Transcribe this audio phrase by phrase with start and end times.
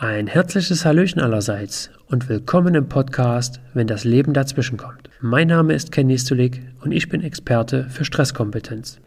[0.00, 5.10] Ein herzliches Hallöchen allerseits und willkommen im Podcast, wenn das Leben dazwischen kommt.
[5.20, 9.00] Mein Name ist Ken Nistulik und ich bin Experte für Stresskompetenz.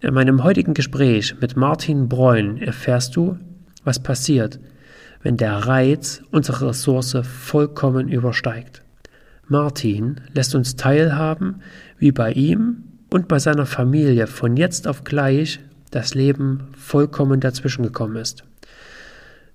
[0.00, 3.40] In meinem heutigen Gespräch mit Martin Breun erfährst du,
[3.82, 4.60] was passiert,
[5.24, 8.82] wenn der Reiz unsere Ressource vollkommen übersteigt.
[9.48, 11.56] Martin lässt uns teilhaben,
[11.98, 15.58] wie bei ihm und bei seiner Familie von jetzt auf gleich
[15.90, 18.44] das Leben vollkommen dazwischen gekommen ist.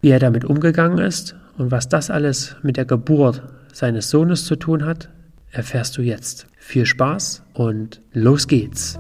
[0.06, 3.41] Wie er damit umgegangen ist und was das alles mit der Geburt
[3.73, 5.09] seines Sohnes zu tun hat,
[5.50, 6.45] erfährst du jetzt.
[6.59, 9.00] Viel Spaß und los geht's.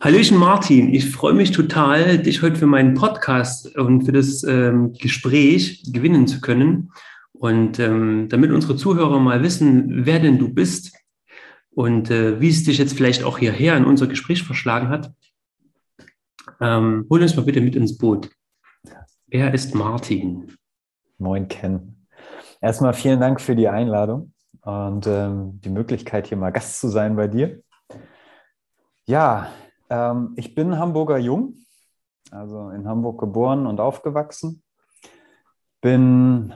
[0.00, 4.94] Hallöchen Martin, ich freue mich total, dich heute für meinen Podcast und für das ähm,
[4.94, 6.88] Gespräch gewinnen zu können.
[7.38, 10.96] Und ähm, damit unsere Zuhörer mal wissen, wer denn du bist
[11.70, 15.12] und äh, wie es dich jetzt vielleicht auch hierher in unser Gespräch verschlagen hat,
[16.60, 18.30] ähm, hol uns mal bitte mit ins Boot.
[19.28, 20.56] Wer ist Martin?
[21.18, 22.06] Moin, Ken.
[22.60, 24.32] Erstmal vielen Dank für die Einladung
[24.62, 27.62] und ähm, die Möglichkeit, hier mal Gast zu sein bei dir.
[29.06, 29.52] Ja,
[29.90, 31.54] ähm, ich bin Hamburger Jung,
[32.32, 34.62] also in Hamburg geboren und aufgewachsen.
[35.80, 36.52] Bin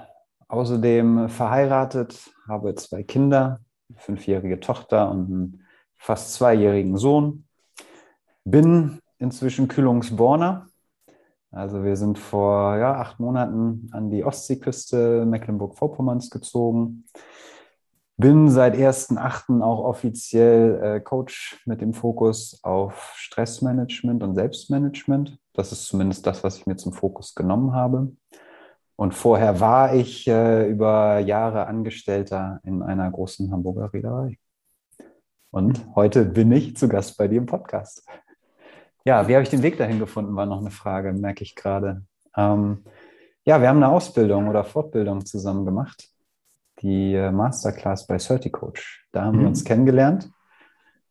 [0.53, 5.63] außerdem verheiratet, habe zwei Kinder, eine fünfjährige Tochter und einen
[5.97, 7.47] fast zweijährigen Sohn.
[8.45, 10.67] Bin inzwischen Kühlungsborner.
[11.51, 17.05] Also wir sind vor ja, acht Monaten an die Ostseeküste Mecklenburg-Vorpommerns gezogen.
[18.19, 19.63] Bin seit 1.8.
[19.63, 25.39] auch offiziell äh, Coach mit dem Fokus auf Stressmanagement und Selbstmanagement.
[25.55, 28.13] Das ist zumindest das, was ich mir zum Fokus genommen habe.
[28.97, 34.39] Und vorher war ich äh, über Jahre Angestellter in einer großen Hamburger Reederei.
[35.51, 38.07] Und heute bin ich zu Gast bei dir im Podcast.
[39.05, 42.05] Ja, wie habe ich den Weg dahin gefunden, war noch eine Frage, merke ich gerade.
[42.37, 42.85] Ähm,
[43.45, 46.09] ja, wir haben eine Ausbildung oder Fortbildung zusammen gemacht,
[46.81, 49.07] die äh, Masterclass bei Certicoach.
[49.11, 49.41] Da haben mhm.
[49.41, 50.31] wir uns kennengelernt.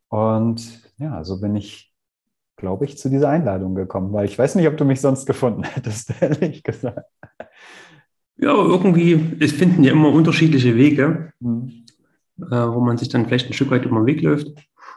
[0.08, 1.91] Und ja, so bin ich,
[2.62, 5.64] glaube ich, zu dieser Einladung gekommen, weil ich weiß nicht, ob du mich sonst gefunden
[5.64, 7.10] hättest, ehrlich gesagt.
[8.38, 11.86] Ja, irgendwie, es finden ja immer unterschiedliche Wege, mhm.
[12.40, 14.48] äh, wo man sich dann vielleicht ein Stück weit über den Weg läuft.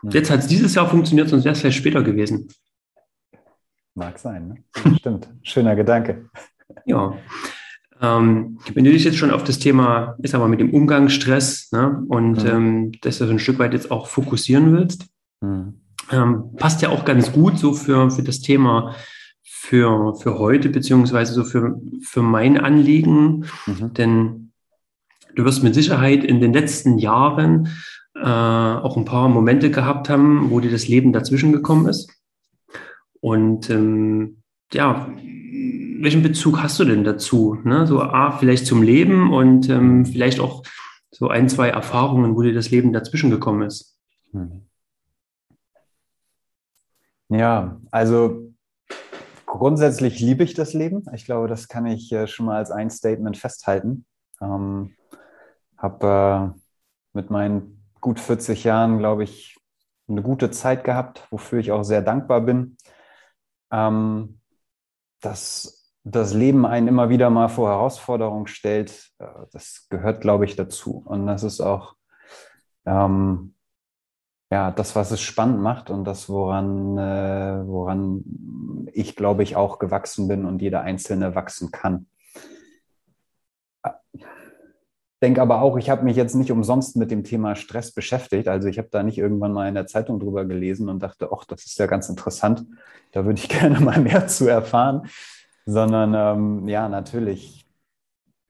[0.02, 0.10] Mhm.
[0.10, 2.48] Jetzt hat es dieses Jahr funktioniert, sonst wäre es vielleicht später gewesen.
[3.94, 4.96] Mag sein, ne?
[4.96, 5.28] Stimmt.
[5.42, 6.28] Schöner Gedanke.
[6.84, 7.14] Ja.
[8.00, 12.04] Ähm, wenn du dich jetzt schon auf das Thema, ist aber mit dem Umgangsstress ne,
[12.08, 12.50] und mhm.
[12.50, 15.06] ähm, das du so ein Stück weit jetzt auch fokussieren willst,
[15.40, 15.80] mhm.
[16.10, 18.94] Ähm, passt ja auch ganz gut so für, für das Thema
[19.42, 23.46] für, für heute, beziehungsweise so für, für mein Anliegen.
[23.66, 23.94] Mhm.
[23.94, 24.52] Denn
[25.34, 27.68] du wirst mit Sicherheit in den letzten Jahren
[28.14, 32.10] äh, auch ein paar Momente gehabt haben, wo dir das Leben dazwischen gekommen ist.
[33.20, 34.42] Und ähm,
[34.72, 35.08] ja,
[36.00, 37.58] welchen Bezug hast du denn dazu?
[37.64, 37.86] Ne?
[37.86, 40.62] So A, vielleicht zum Leben und ähm, vielleicht auch
[41.10, 43.96] so ein, zwei Erfahrungen, wo dir das Leben dazwischen gekommen ist.
[44.32, 44.66] Mhm.
[47.34, 48.54] Ja, also
[49.54, 51.04] Grundsätzlich liebe ich das Leben.
[51.12, 54.04] Ich glaube, das kann ich äh, schon mal als ein Statement festhalten.
[54.40, 54.96] Ähm,
[55.78, 56.60] habe äh,
[57.12, 59.56] mit meinen gut 40 Jahren, glaube ich,
[60.08, 62.76] eine gute Zeit gehabt, wofür ich auch sehr dankbar bin.
[63.70, 64.40] Ähm,
[65.20, 70.56] dass das Leben einen immer wieder mal vor Herausforderungen stellt, äh, das gehört, glaube ich,
[70.56, 71.04] dazu.
[71.06, 71.94] Und das ist auch
[72.86, 73.53] ähm,
[74.54, 78.22] ja, das, was es spannend macht und das, woran, äh, woran
[78.92, 82.06] ich, glaube ich, auch gewachsen bin und jeder Einzelne wachsen kann.
[85.20, 88.46] Denke aber auch, ich habe mich jetzt nicht umsonst mit dem Thema Stress beschäftigt.
[88.46, 91.44] Also ich habe da nicht irgendwann mal in der Zeitung drüber gelesen und dachte, ach,
[91.46, 92.64] das ist ja ganz interessant.
[93.10, 95.08] Da würde ich gerne mal mehr zu erfahren.
[95.66, 97.66] Sondern ähm, ja, natürlich,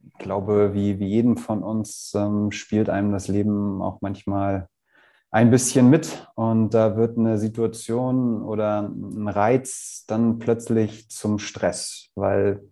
[0.03, 4.69] ich glaube, wie, wie jedem von uns ähm, spielt einem das Leben auch manchmal
[5.35, 12.13] ein bisschen mit und da wird eine Situation oder ein Reiz dann plötzlich zum Stress,
[12.15, 12.63] weil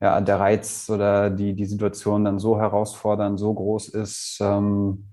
[0.00, 5.06] ja, der Reiz oder die, die Situation dann so herausfordernd, so groß ist, ähm,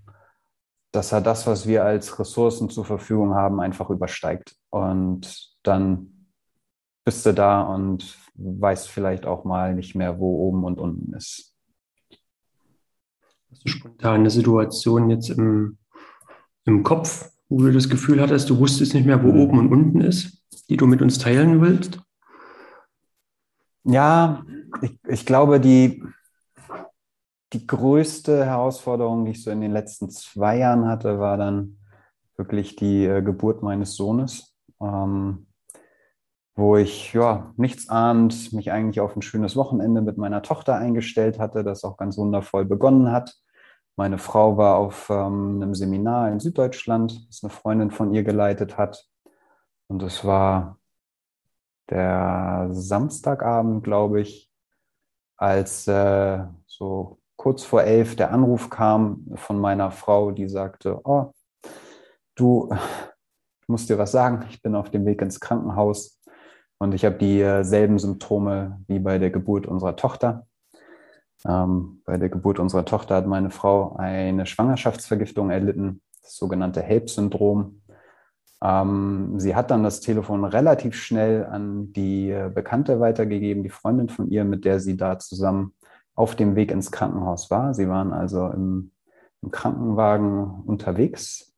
[0.92, 4.56] dass er das, was wir als Ressourcen zur Verfügung haben, einfach übersteigt.
[4.72, 6.26] Und dann
[7.06, 11.54] bist du da und weißt vielleicht auch mal nicht mehr, wo oben und unten ist.
[13.52, 15.78] Hast du spontan eine Situation jetzt im
[16.70, 19.40] im Kopf, wo du das Gefühl hattest, du wusstest nicht mehr, wo mhm.
[19.40, 22.00] oben und unten ist, die du mit uns teilen willst?
[23.84, 24.44] Ja,
[24.82, 26.04] ich, ich glaube, die,
[27.54, 31.78] die größte Herausforderung, die ich so in den letzten zwei Jahren hatte, war dann
[32.38, 35.48] wirklich die äh, Geburt meines Sohnes, ähm,
[36.56, 41.40] wo ich ja nichts ahnt, mich eigentlich auf ein schönes Wochenende mit meiner Tochter eingestellt
[41.40, 43.36] hatte, das auch ganz wundervoll begonnen hat.
[44.00, 48.78] Meine Frau war auf ähm, einem Seminar in Süddeutschland, das eine Freundin von ihr geleitet
[48.78, 49.06] hat.
[49.90, 50.80] Und es war
[51.90, 54.50] der Samstagabend, glaube ich,
[55.36, 61.34] als äh, so kurz vor elf der Anruf kam von meiner Frau, die sagte, oh,
[62.36, 62.70] du,
[63.62, 66.22] ich muss dir was sagen, ich bin auf dem Weg ins Krankenhaus
[66.78, 70.48] und ich habe dieselben Symptome wie bei der Geburt unserer Tochter.
[71.46, 77.82] Ähm, bei der Geburt unserer Tochter hat meine Frau eine Schwangerschaftsvergiftung erlitten, das sogenannte HELP-Syndrom.
[78.62, 84.30] Ähm, sie hat dann das Telefon relativ schnell an die Bekannte weitergegeben, die Freundin von
[84.30, 85.74] ihr, mit der sie da zusammen
[86.16, 87.74] auf dem Weg ins Krankenhaus war.
[87.74, 88.92] Sie waren also im,
[89.42, 91.54] im Krankenwagen unterwegs.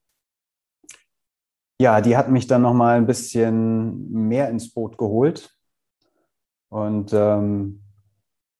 [1.81, 5.57] Ja, die hat mich dann noch mal ein bisschen mehr ins Boot geholt
[6.69, 7.81] und ähm,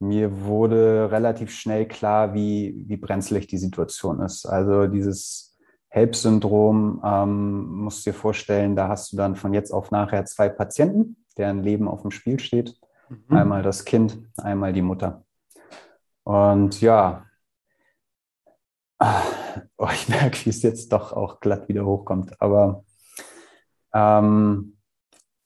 [0.02, 4.48] mir wurde relativ schnell klar, wie, wie brenzlig die Situation ist.
[4.48, 5.56] Also dieses
[5.90, 10.50] HELP-Syndrom, ähm, musst du dir vorstellen, da hast du dann von jetzt auf nachher zwei
[10.50, 12.80] Patienten, deren Leben auf dem Spiel steht.
[13.10, 13.38] Mhm.
[13.38, 15.24] Einmal das Kind, einmal die Mutter.
[16.24, 17.26] Und ja,
[19.00, 22.42] oh, ich merke, wie es jetzt doch auch glatt wieder hochkommt.
[22.42, 22.86] Aber
[23.94, 24.78] ähm,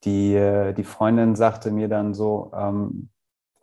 [0.05, 3.09] die, die Freundin sagte mir dann so, ähm,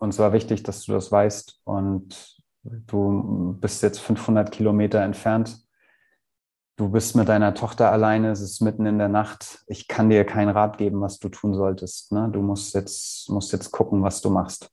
[0.02, 5.58] uns war wichtig, dass du das weißt und du bist jetzt 500 Kilometer entfernt.
[6.76, 9.62] Du bist mit deiner Tochter alleine, es ist mitten in der Nacht.
[9.68, 12.10] Ich kann dir keinen Rat geben, was du tun solltest.
[12.10, 12.28] Ne?
[12.32, 14.70] Du musst jetzt, musst jetzt gucken, was du machst.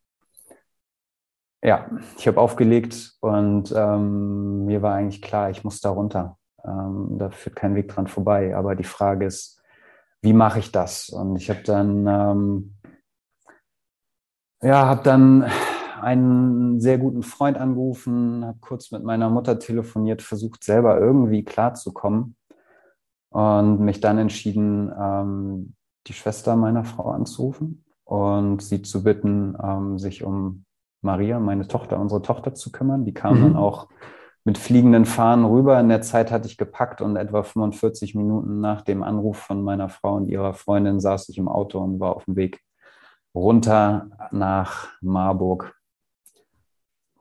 [1.61, 6.37] Ja, ich habe aufgelegt und ähm, mir war eigentlich klar, ich muss da runter.
[6.65, 8.55] Ähm, da führt kein Weg dran vorbei.
[8.55, 9.61] Aber die Frage ist,
[10.21, 11.09] wie mache ich das?
[11.09, 12.78] Und ich habe dann, ähm,
[14.61, 15.45] ja, habe dann
[16.01, 22.35] einen sehr guten Freund angerufen, habe kurz mit meiner Mutter telefoniert, versucht selber irgendwie klarzukommen
[23.29, 25.75] und mich dann entschieden, ähm,
[26.07, 30.65] die Schwester meiner Frau anzurufen und sie zu bitten, ähm, sich um
[31.01, 33.05] Maria, meine Tochter, unsere Tochter zu kümmern.
[33.05, 33.43] Die kam mhm.
[33.43, 33.87] dann auch
[34.43, 35.79] mit fliegenden Fahnen rüber.
[35.79, 39.89] In der Zeit hatte ich gepackt und etwa 45 Minuten nach dem Anruf von meiner
[39.89, 42.61] Frau und ihrer Freundin saß ich im Auto und war auf dem Weg
[43.39, 45.75] runter nach Marburg.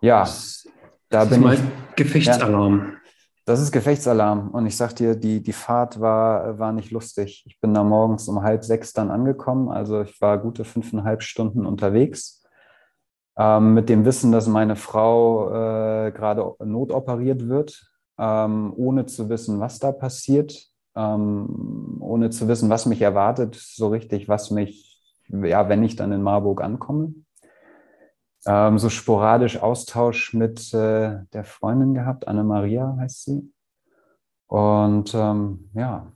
[0.00, 0.68] Ja, das,
[1.08, 1.96] da das bin ist ich.
[1.96, 2.78] Gefechtsalarm.
[2.78, 2.98] Ja,
[3.44, 4.50] das ist Gefechtsalarm.
[4.50, 7.44] Und ich sag dir, die, die Fahrt war, war nicht lustig.
[7.46, 9.70] Ich bin da morgens um halb sechs dann angekommen.
[9.70, 12.38] Also ich war gute fünfeinhalb Stunden unterwegs
[13.38, 17.88] ähm, mit dem Wissen, dass meine Frau äh, gerade notoperiert wird,
[18.18, 20.66] ähm, ohne zu wissen, was da passiert,
[20.96, 24.87] ähm, ohne zu wissen, was mich erwartet, so richtig, was mich,
[25.28, 27.14] ja, wenn ich dann in Marburg ankomme.
[28.46, 33.52] Ähm, so sporadisch Austausch mit äh, der Freundin gehabt, Anne-Maria heißt sie.
[34.46, 36.12] Und ähm, ja,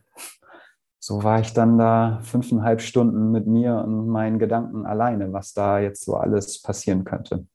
[0.99, 5.81] so war ich dann da fünfeinhalb Stunden mit mir und meinen Gedanken alleine, was da
[5.81, 7.47] jetzt so alles passieren könnte.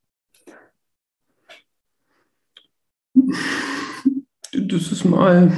[4.52, 5.52] Das ist mal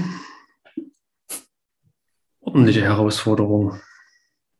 [2.41, 3.79] ordentliche Herausforderung.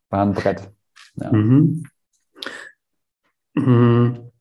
[0.10, 0.72] War ein Brett.
[1.22, 1.32] Ja.
[1.32, 1.84] Mhm.
[3.56, 4.32] Mhm.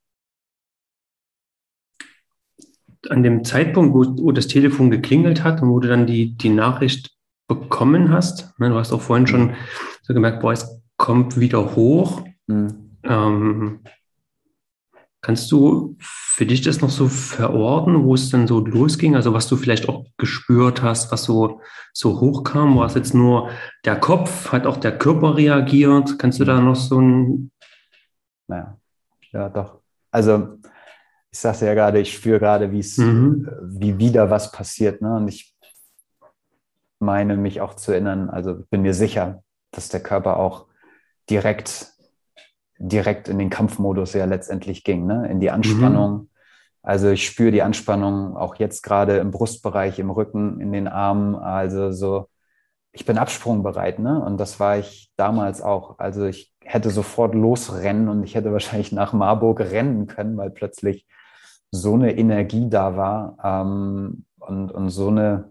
[3.08, 6.50] An dem Zeitpunkt, wo, wo, das Telefon geklingelt hat und wo du dann die, die
[6.50, 7.16] Nachricht
[7.46, 8.52] bekommen hast.
[8.58, 9.54] Ne, du hast auch vorhin schon
[10.02, 12.24] so gemerkt, boah, es kommt wieder hoch.
[12.46, 12.98] Mhm.
[13.04, 13.80] Ähm,
[15.20, 19.16] kannst du für dich das noch so verorten, wo es dann so losging?
[19.16, 21.60] Also was du vielleicht auch gespürt hast, was so,
[21.92, 22.76] so hochkam?
[22.76, 23.50] War es jetzt nur
[23.84, 24.52] der Kopf?
[24.52, 26.18] Hat auch der Körper reagiert?
[26.18, 27.50] Kannst du da noch so ein...
[28.46, 28.76] Naja,
[29.32, 29.80] ja doch.
[30.10, 30.58] Also
[31.30, 33.48] ich sagte ja gerade, ich spüre gerade, wie es, mhm.
[33.62, 35.02] wie wieder was passiert.
[35.02, 35.16] Ne?
[35.16, 35.54] Und ich
[37.00, 40.66] meine mich auch zu erinnern, also bin mir sicher, dass der Körper auch
[41.30, 41.92] direkt,
[42.78, 45.28] direkt in den Kampfmodus ja letztendlich ging, ne?
[45.28, 46.12] in die Anspannung.
[46.12, 46.28] Mhm.
[46.82, 51.34] Also ich spüre die Anspannung auch jetzt gerade im Brustbereich, im Rücken, in den Armen.
[51.34, 52.28] Also so,
[52.92, 54.24] ich bin absprungbereit, ne?
[54.24, 55.98] Und das war ich damals auch.
[55.98, 61.06] Also ich hätte sofort losrennen und ich hätte wahrscheinlich nach Marburg rennen können, weil plötzlich
[61.70, 65.50] so eine Energie da war ähm, und, und so eine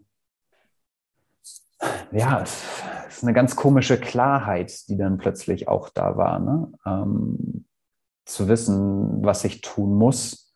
[2.11, 2.43] ja,
[3.07, 6.39] ist eine ganz komische Klarheit, die dann plötzlich auch da war.
[6.39, 6.71] Ne?
[6.85, 7.65] Ähm,
[8.25, 10.53] zu wissen, was ich tun muss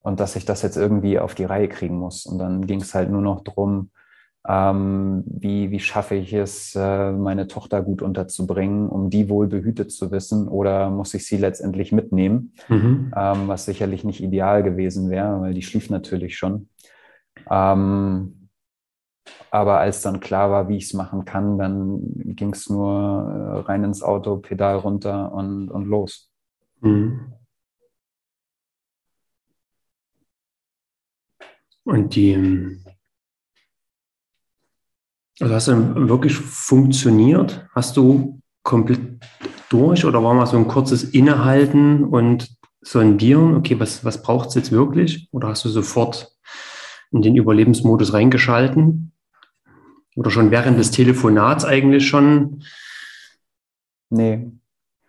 [0.00, 2.26] und dass ich das jetzt irgendwie auf die Reihe kriegen muss.
[2.26, 3.90] Und dann ging es halt nur noch drum,
[4.48, 9.90] ähm, wie, wie schaffe ich es, äh, meine Tochter gut unterzubringen, um die wohl behütet
[9.90, 13.12] zu wissen, oder muss ich sie letztendlich mitnehmen, mhm.
[13.16, 16.68] ähm, was sicherlich nicht ideal gewesen wäre, weil die schlief natürlich schon.
[17.50, 18.45] Ähm,
[19.50, 22.00] aber als dann klar war, wie ich es machen kann, dann
[22.36, 26.30] ging es nur äh, rein ins Auto, Pedal runter und, und los.
[26.80, 27.32] Mhm.
[31.84, 32.84] Und die, ähm,
[35.40, 37.66] also hast du wirklich funktioniert?
[37.74, 39.00] Hast du komplett
[39.68, 44.54] durch oder war mal so ein kurzes Innehalten und sondieren, okay, was, was braucht es
[44.54, 45.28] jetzt wirklich?
[45.32, 46.32] Oder hast du sofort
[47.12, 49.12] in den Überlebensmodus reingeschalten?
[50.16, 52.62] Oder schon während des Telefonats eigentlich schon?
[54.08, 54.50] Nee,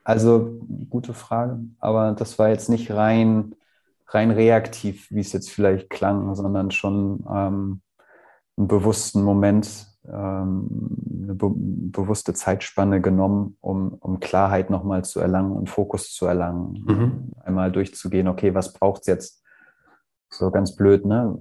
[0.03, 0.59] also
[0.89, 3.55] gute Frage, aber das war jetzt nicht rein,
[4.07, 7.81] rein reaktiv, wie es jetzt vielleicht klang, sondern schon ähm,
[8.57, 10.67] einen bewussten Moment, ähm,
[11.23, 16.83] eine be bewusste Zeitspanne genommen, um, um Klarheit nochmal zu erlangen und Fokus zu erlangen.
[16.85, 17.31] Mhm.
[17.43, 19.43] Einmal durchzugehen, okay, was braucht es jetzt?
[20.37, 21.37] So ganz blöd, ne?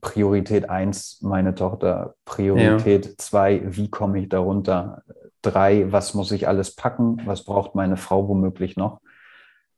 [0.00, 2.14] Priorität eins meine Tochter.
[2.24, 5.02] Priorität zwei wie komme ich darunter?
[5.42, 7.22] Drei, was muss ich alles packen?
[7.24, 9.00] Was braucht meine Frau womöglich noch?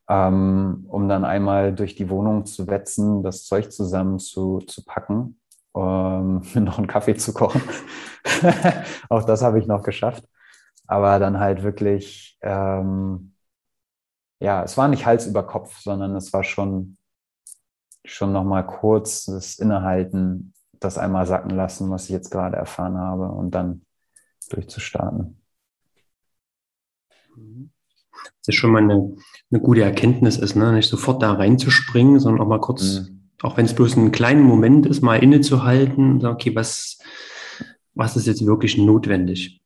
[0.08, 5.40] Ähm, um dann einmal durch die Wohnung zu wetzen, das Zeug zusammen zu, zu packen
[5.74, 7.62] ähm, noch einen Kaffee zu kochen.
[9.08, 10.24] Auch das habe ich noch geschafft.
[10.86, 13.34] Aber dann halt wirklich, ähm,
[14.40, 16.96] ja, es war nicht Hals über Kopf, sondern es war schon,
[18.04, 23.30] schon nochmal kurz das Innehalten, das einmal sacken lassen, was ich jetzt gerade erfahren habe
[23.30, 23.82] und dann
[24.48, 25.40] durchzustarten.
[27.36, 29.16] Das ist schon mal eine,
[29.50, 30.72] eine gute Erkenntnis ist, ne?
[30.72, 34.42] nicht sofort da reinzuspringen, sondern auch mal kurz mhm auch wenn es bloß ein kleiner
[34.42, 36.98] Moment ist, mal innezuhalten und sagen, okay, was,
[37.94, 39.62] was ist jetzt wirklich notwendig?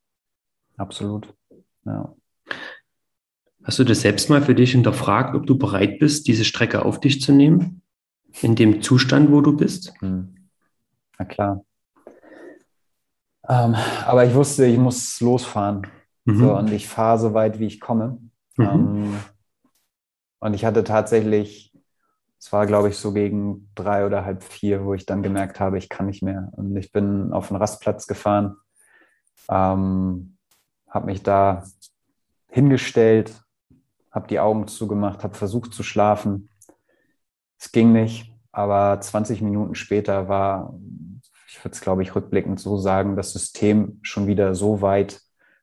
[0.77, 1.33] Absolut.
[1.85, 2.15] Ja.
[3.63, 7.01] Hast du das selbst mal für dich hinterfragt, ob du bereit bist, diese Strecke auf
[7.01, 7.83] dich zu nehmen?
[8.41, 9.93] In dem Zustand, wo du bist?
[10.01, 10.35] Hm.
[11.19, 11.65] Na klar.
[13.49, 13.75] Ähm,
[14.07, 15.87] aber ich wusste, ich muss losfahren.
[16.25, 16.39] Mhm.
[16.39, 18.19] So, und ich fahre so weit, wie ich komme.
[18.57, 18.65] Mhm.
[18.65, 19.21] Ähm,
[20.41, 21.75] und ich hatte tatsächlich
[22.45, 25.79] es war, glaube ich, so gegen drei oder halb vier, wo ich dann gemerkt habe,
[25.79, 26.51] ich kann nicht mehr.
[26.53, 28.59] Und ich bin auf den Rastplatz gefahren,
[29.49, 30.37] ähm,
[30.87, 31.65] habe mich da
[32.49, 33.43] hingestellt,
[34.11, 36.51] habe die Augen zugemacht, habe versucht zu schlafen.
[37.59, 40.75] Es ging nicht, aber 20 Minuten später war,
[41.49, 45.21] ich würde es, glaube ich, rückblickend so sagen, das System schon wieder so weit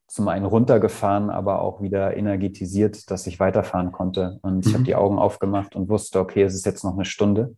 [0.07, 4.39] zum einen runtergefahren, aber auch wieder energetisiert, dass ich weiterfahren konnte.
[4.41, 4.85] Und ich habe mhm.
[4.85, 7.55] die Augen aufgemacht und wusste, okay, es ist jetzt noch eine Stunde.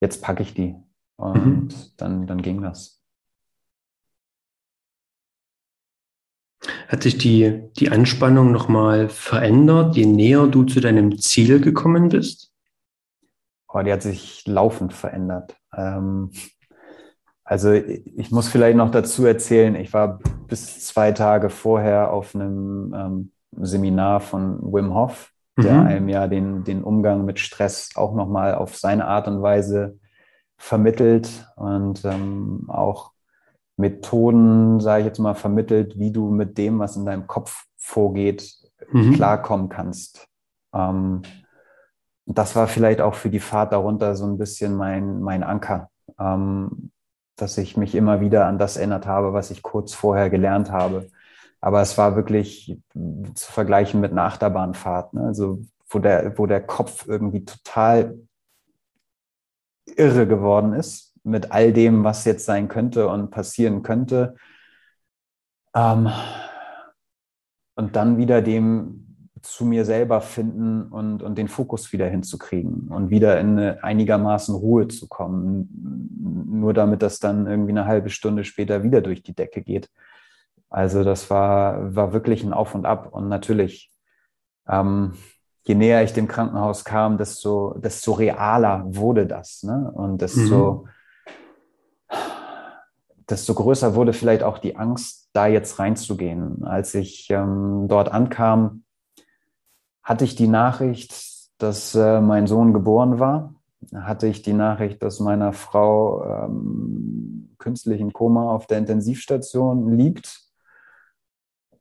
[0.00, 0.76] Jetzt packe ich die.
[1.16, 1.68] Und mhm.
[1.98, 3.02] dann, dann ging das.
[6.88, 12.50] Hat sich die, die Anspannung nochmal verändert, je näher du zu deinem Ziel gekommen bist?
[13.68, 15.56] Oh, die hat sich laufend verändert.
[15.76, 16.30] Ähm,
[17.44, 22.94] also ich muss vielleicht noch dazu erzählen, ich war bis zwei Tage vorher auf einem
[22.94, 25.86] ähm, Seminar von Wim Hof, der mhm.
[25.86, 29.98] einem ja den, den Umgang mit Stress auch nochmal auf seine Art und Weise
[30.58, 33.12] vermittelt und ähm, auch
[33.78, 38.52] Methoden, sage ich jetzt mal, vermittelt, wie du mit dem, was in deinem Kopf vorgeht,
[38.92, 39.14] mhm.
[39.14, 40.26] klarkommen kannst.
[40.74, 41.22] Ähm,
[42.36, 45.90] das war vielleicht auch für die Fahrt darunter so ein bisschen mein, mein Anker.
[46.18, 46.90] Ähm,
[47.36, 51.08] dass ich mich immer wieder an das erinnert habe, was ich kurz vorher gelernt habe.
[51.60, 52.78] Aber es war wirklich
[53.34, 55.22] zu vergleichen mit einer Achterbahnfahrt, ne?
[55.22, 58.18] also wo der, wo der Kopf irgendwie total
[59.86, 64.36] irre geworden ist mit all dem, was jetzt sein könnte und passieren könnte.
[65.74, 66.10] Ähm,
[67.74, 69.07] und dann wieder dem
[69.42, 74.54] zu mir selber finden und, und den Fokus wieder hinzukriegen und wieder in eine einigermaßen
[74.54, 79.34] Ruhe zu kommen, nur damit das dann irgendwie eine halbe Stunde später wieder durch die
[79.34, 79.90] Decke geht.
[80.70, 83.90] Also das war, war wirklich ein Auf und Ab und natürlich,
[84.68, 85.14] ähm,
[85.64, 89.90] je näher ich dem Krankenhaus kam, desto, desto realer wurde das ne?
[89.92, 90.86] und desto,
[92.10, 92.16] mhm.
[93.28, 96.64] desto größer wurde vielleicht auch die Angst, da jetzt reinzugehen.
[96.64, 98.82] Als ich ähm, dort ankam,
[100.08, 101.12] hatte ich die Nachricht,
[101.58, 103.54] dass äh, mein Sohn geboren war,
[103.94, 110.40] hatte ich die Nachricht, dass meiner Frau ähm, künstlich im Koma auf der Intensivstation liegt.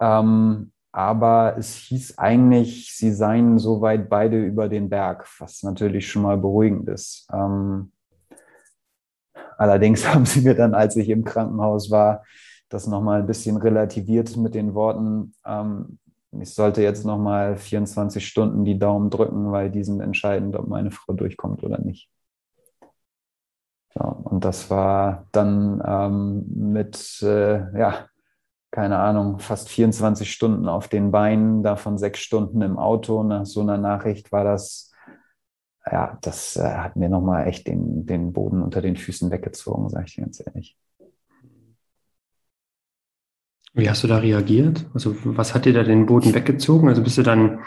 [0.02, 6.24] Ähm, aber es hieß eigentlich, sie seien soweit beide über den Berg, was natürlich schon
[6.24, 7.30] mal beruhigend ist.
[7.32, 7.94] Ähm,
[9.58, 12.26] allerdings haben sie mir dann, als ich im Krankenhaus war,
[12.68, 16.00] das nochmal ein bisschen relativiert mit den Worten, ähm,
[16.42, 20.92] ich sollte jetzt nochmal 24 Stunden die Daumen drücken, weil die sind entscheidend, ob meine
[20.92, 22.10] Frau durchkommt oder nicht.
[23.96, 28.08] Ja, und das war dann ähm, mit, äh, ja,
[28.72, 33.24] keine Ahnung, fast 24 Stunden auf den Beinen, davon sechs Stunden im Auto.
[33.24, 34.92] Nach so einer Nachricht war das,
[35.92, 40.06] ja, das äh, hat mir nochmal echt den, den Boden unter den Füßen weggezogen, sage
[40.08, 40.78] ich dir ganz ehrlich.
[43.74, 44.86] Wie hast du da reagiert?
[44.94, 46.90] Also was hat dir da den Boden weggezogen?
[46.90, 47.60] Also bist du dann,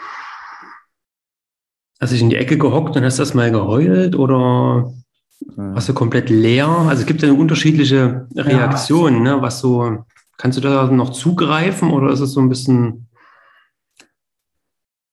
[1.99, 4.93] hast dich in die Ecke gehockt und hast das mal geheult oder
[5.55, 6.67] warst du komplett leer?
[6.67, 9.37] Also es gibt ja unterschiedliche Reaktionen, ja.
[9.37, 9.41] ne?
[9.41, 10.03] was so
[10.41, 13.07] Kannst du da noch zugreifen oder ist es so ein bisschen.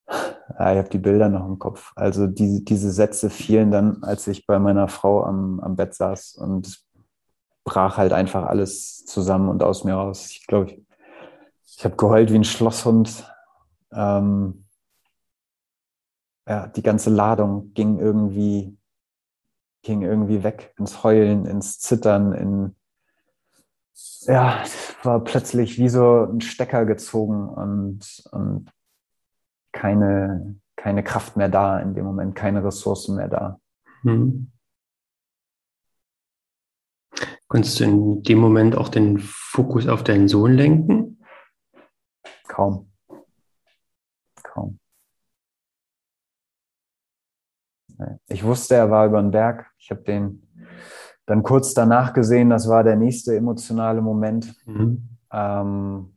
[0.08, 1.92] Ja, ich habe die Bilder noch im Kopf.
[1.96, 6.36] Also die, diese Sätze fielen dann, als ich bei meiner Frau am, am Bett saß
[6.36, 6.82] und
[7.68, 10.30] brach halt einfach alles zusammen und aus mir raus.
[10.30, 10.82] Ich glaube, ich,
[11.76, 13.30] ich habe geheult wie ein Schlosshund.
[13.92, 14.64] Ähm,
[16.48, 18.78] ja, die ganze Ladung ging irgendwie,
[19.82, 22.74] ging irgendwie weg ins Heulen, ins Zittern, in
[24.22, 24.62] ja,
[25.02, 28.70] war plötzlich wie so ein Stecker gezogen und, und
[29.72, 33.60] keine, keine Kraft mehr da in dem Moment, keine Ressourcen mehr da.
[34.02, 34.52] Hm.
[37.48, 41.24] Konntest du in dem Moment auch den Fokus auf deinen Sohn lenken?
[42.46, 42.90] Kaum.
[44.42, 44.78] Kaum.
[48.28, 49.66] Ich wusste, er war über den Berg.
[49.78, 50.42] Ich habe den
[51.24, 54.54] dann kurz danach gesehen, das war der nächste emotionale Moment.
[54.66, 55.08] Mhm.
[55.30, 56.16] Ähm,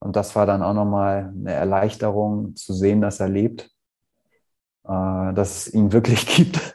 [0.00, 3.70] und das war dann auch nochmal eine Erleichterung zu sehen, dass er lebt,
[4.84, 6.74] äh, dass es ihn wirklich gibt.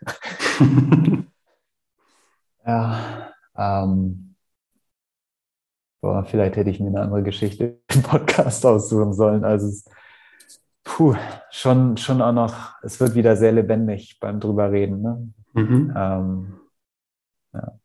[2.66, 4.36] ja, ähm,
[6.02, 9.44] boah, vielleicht hätte ich mir eine andere Geschichte im Podcast aussuchen sollen.
[9.44, 9.86] Also es,
[10.84, 11.16] puh,
[11.52, 15.02] schon, schon auch noch, es wird wieder sehr lebendig beim drüber reden.
[15.02, 15.34] Ne?
[15.54, 15.94] Mhm.
[15.96, 16.60] Ähm,
[17.54, 17.80] ja.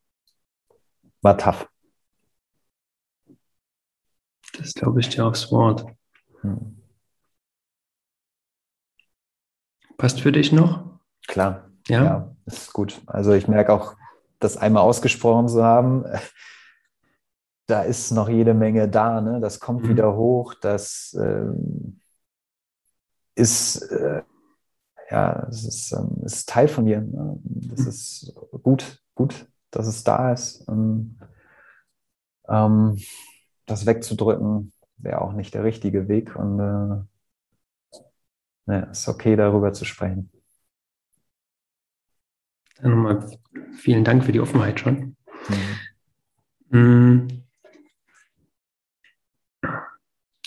[1.22, 1.68] War tough.
[4.58, 5.84] Das glaube ich dir aufs Wort.
[6.40, 6.76] Hm.
[9.98, 10.98] Passt für dich noch?
[11.26, 11.70] Klar.
[11.88, 12.04] Ja?
[12.04, 13.00] ja, ist gut.
[13.06, 13.96] Also ich merke auch,
[14.38, 16.04] das einmal ausgesprochen zu haben,
[17.66, 19.20] da ist noch jede Menge da.
[19.20, 19.40] Ne?
[19.40, 19.88] Das kommt mhm.
[19.88, 20.54] wieder hoch.
[20.54, 22.00] Das ähm,
[23.34, 24.22] ist, äh,
[25.10, 27.00] ja, das ist, ähm, ist Teil von dir.
[27.00, 27.38] Ne?
[27.44, 27.88] Das mhm.
[27.88, 30.66] ist gut, gut dass es da ist.
[30.68, 31.18] Und,
[32.48, 32.98] ähm,
[33.66, 37.02] das wegzudrücken wäre auch nicht der richtige Weg und äh,
[38.66, 40.30] ne, ist okay, darüber zu sprechen.
[42.80, 43.30] Dann nochmal
[43.76, 45.16] vielen Dank für die Offenheit schon.
[46.70, 47.28] Mhm.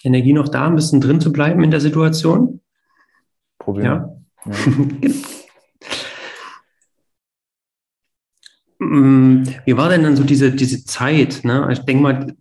[0.03, 2.61] Energie noch da, ein bisschen drin zu bleiben in der Situation?
[3.57, 4.25] Probieren.
[4.45, 4.51] Ja.
[4.51, 4.55] ja.
[8.79, 11.41] Mm, wie war denn dann so diese, diese Zeit?
[11.43, 11.67] Ne?
[11.71, 12.35] Ich denke mal,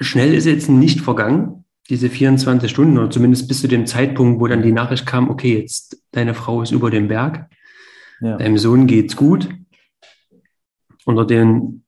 [0.00, 4.46] schnell ist jetzt nicht vergangen, diese 24 Stunden, oder zumindest bis zu dem Zeitpunkt, wo
[4.46, 7.48] dann die Nachricht kam, okay, jetzt deine Frau ist über dem Berg,
[8.24, 8.36] ja.
[8.36, 9.48] deinem Sohn geht's gut,
[11.04, 11.84] unter den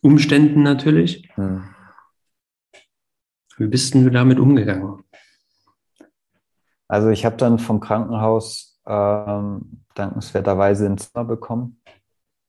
[0.00, 1.28] Umständen natürlich.
[1.34, 1.64] Hm.
[3.56, 5.04] Wie bist denn du damit umgegangen?
[6.88, 11.82] Also ich habe dann vom Krankenhaus ähm, dankenswerterweise ein Zimmer bekommen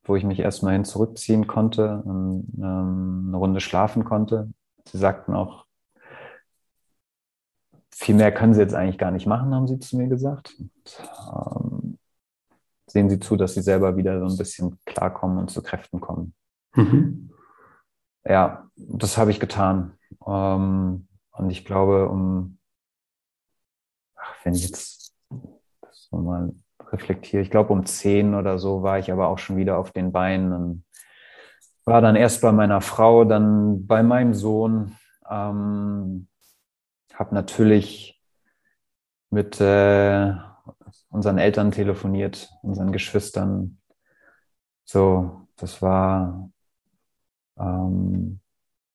[0.06, 4.52] wo ich mich erstmal hin zurückziehen konnte und ähm, eine Runde schlafen konnte.
[4.88, 5.66] Sie sagten auch,
[7.90, 10.56] viel mehr können Sie jetzt eigentlich gar nicht machen, haben Sie zu mir gesagt.
[10.60, 10.72] Und,
[11.34, 11.83] ähm,
[12.94, 16.36] sehen Sie zu, dass Sie selber wieder so ein bisschen klarkommen und zu Kräften kommen.
[16.76, 17.32] Mhm.
[18.24, 19.98] Ja, das habe ich getan.
[20.26, 22.60] Ähm, und ich glaube, um,
[24.16, 25.16] ach, wenn ich jetzt
[25.82, 26.54] das mal
[26.92, 27.42] reflektiere.
[27.42, 30.54] Ich glaube, um zehn oder so war ich aber auch schon wieder auf den Beinen
[30.54, 30.86] und
[31.86, 34.96] war dann erst bei meiner Frau, dann bei meinem Sohn.
[35.28, 36.28] Ähm,
[37.16, 38.22] habe natürlich
[39.32, 40.34] mit äh,
[41.14, 43.78] unseren Eltern telefoniert, unseren Geschwistern.
[44.84, 46.50] So, das war,
[47.58, 48.40] ähm,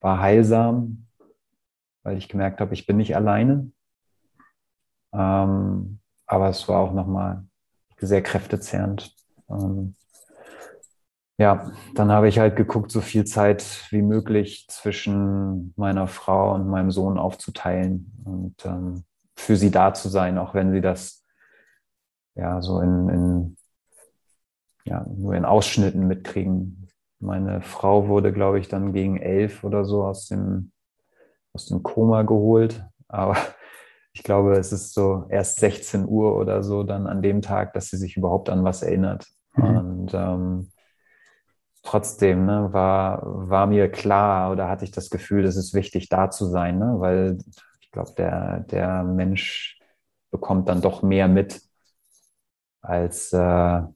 [0.01, 1.07] war heilsam,
[2.03, 3.71] weil ich gemerkt habe, ich bin nicht alleine.
[5.13, 7.47] Ähm, aber es war auch nochmal
[8.01, 9.15] sehr kräftezehrend.
[9.49, 9.95] Ähm,
[11.39, 16.69] ja, dann habe ich halt geguckt, so viel Zeit wie möglich zwischen meiner Frau und
[16.69, 19.05] meinem Sohn aufzuteilen und ähm,
[19.37, 21.18] für sie da zu sein, auch wenn sie das
[22.39, 23.57] ja so in, in
[24.85, 26.89] ja, nur in Ausschnitten mitkriegen.
[27.21, 30.73] Meine Frau wurde, glaube ich, dann gegen elf oder so aus dem,
[31.53, 32.85] aus dem Koma geholt.
[33.09, 33.37] Aber
[34.13, 37.89] ich glaube, es ist so erst 16 Uhr oder so dann an dem Tag, dass
[37.89, 39.27] sie sich überhaupt an was erinnert.
[39.55, 39.77] Mhm.
[39.77, 40.71] Und ähm,
[41.83, 46.31] trotzdem ne, war, war mir klar oder hatte ich das Gefühl, es ist wichtig, da
[46.31, 46.95] zu sein, ne?
[46.99, 47.39] weil
[47.81, 49.81] ich glaube, der, der Mensch
[50.31, 51.63] bekommt dann doch mehr mit,
[52.89, 53.93] als, äh, als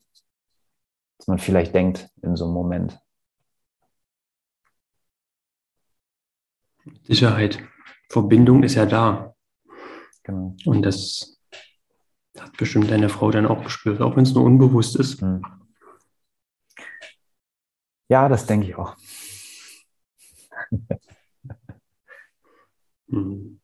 [1.26, 3.00] man vielleicht denkt in so einem Moment.
[7.04, 7.58] Sicherheit.
[8.10, 9.34] Verbindung ist ja da.
[10.24, 10.54] Genau.
[10.66, 11.40] Und das
[12.38, 15.22] hat bestimmt deine Frau dann auch gespürt, auch wenn es nur unbewusst ist.
[15.22, 15.42] Hm.
[18.08, 18.96] Ja, das denke ich auch.
[23.08, 23.60] hm.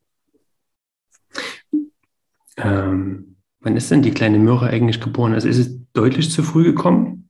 [2.57, 5.35] ähm, wann ist denn die kleine Möhre eigentlich geboren?
[5.35, 7.29] Also ist es deutlich zu früh gekommen?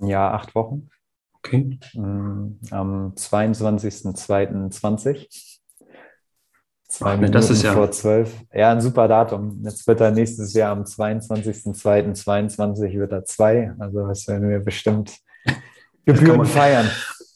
[0.00, 0.88] Ja, acht Wochen.
[1.34, 1.78] Okay.
[1.92, 5.60] Hm, am 22.02.20.
[6.88, 8.32] Zwei Ach, Minuten das ist ja vor zwölf.
[8.52, 9.60] Ja, ein super Datum.
[9.64, 13.72] Jetzt wird er nächstes Jahr am 22.02.22 wird er zwei.
[13.78, 15.18] Also das werden wir bestimmt
[16.04, 16.90] Gebühren feiern.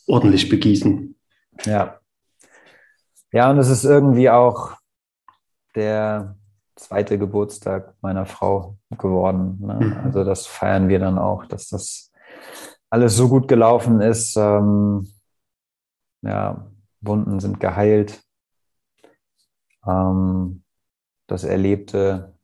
[0.06, 1.16] Ordentlich begießen.
[1.64, 1.98] Ja.
[3.32, 4.76] Ja, und es ist irgendwie auch
[5.74, 6.36] der
[6.78, 9.58] zweite Geburtstag meiner Frau geworden.
[9.60, 9.74] Ne?
[9.74, 9.96] Mhm.
[10.04, 12.12] Also das feiern wir dann auch, dass das
[12.90, 14.36] alles so gut gelaufen ist.
[14.36, 15.08] Ähm,
[16.22, 16.66] ja,
[17.00, 18.22] Wunden sind geheilt.
[19.86, 20.62] Ähm,
[21.26, 22.34] das Erlebte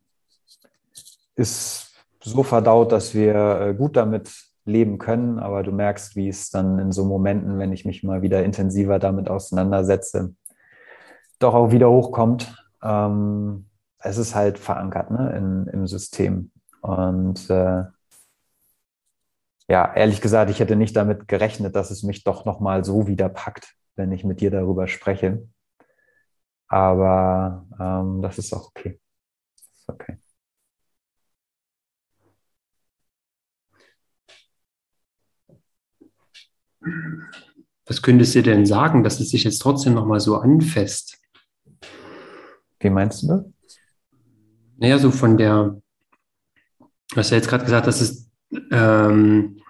[1.35, 4.31] ist so verdaut, dass wir äh, gut damit
[4.65, 8.21] leben können, aber du merkst, wie es dann in so Momenten, wenn ich mich mal
[8.21, 10.35] wieder intensiver damit auseinandersetze,
[11.39, 12.55] doch auch wieder hochkommt.
[12.81, 13.67] Ähm,
[14.05, 16.51] es ist halt verankert ne, in, im System.
[16.81, 17.83] Und äh,
[19.67, 23.29] ja, ehrlich gesagt, ich hätte nicht damit gerechnet, dass es mich doch nochmal so wieder
[23.29, 25.47] packt, wenn ich mit dir darüber spreche.
[26.67, 28.99] Aber ähm, das ist auch okay.
[29.55, 30.17] Das ist okay.
[37.87, 41.19] Was könntest du denn sagen, dass es sich jetzt trotzdem nochmal so anfasst?
[42.79, 43.54] Wie meinst du das?
[44.77, 45.81] Naja, so von der,
[46.79, 48.29] du hast ja jetzt gerade gesagt, dass es
[48.71, 49.61] ähm,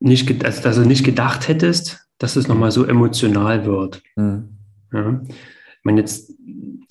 [0.00, 4.02] nicht, also, dass du nicht gedacht hättest, dass es nochmal so emotional wird.
[4.16, 4.58] Mhm.
[4.92, 5.22] Ja.
[5.28, 6.32] Ich meine, jetzt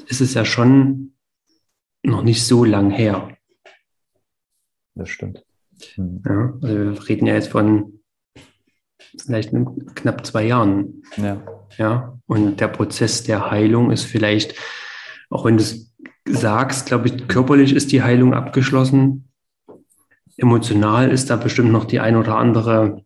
[0.08, 1.14] ist es ja schon
[2.04, 3.38] noch nicht so lang her.
[4.96, 5.46] Das stimmt.
[5.96, 6.22] Mhm.
[6.26, 8.02] Ja, also wir reden ja jetzt von
[9.18, 9.52] vielleicht
[9.96, 11.04] knapp zwei Jahren.
[11.18, 11.42] Ja.
[11.78, 12.20] ja.
[12.28, 14.56] Und der Prozess der Heilung ist vielleicht,
[15.30, 15.91] auch wenn du es
[16.28, 19.30] sagst, glaube ich, körperlich ist die Heilung abgeschlossen.
[20.38, 23.04] Emotional ist da bestimmt noch die ein oder andere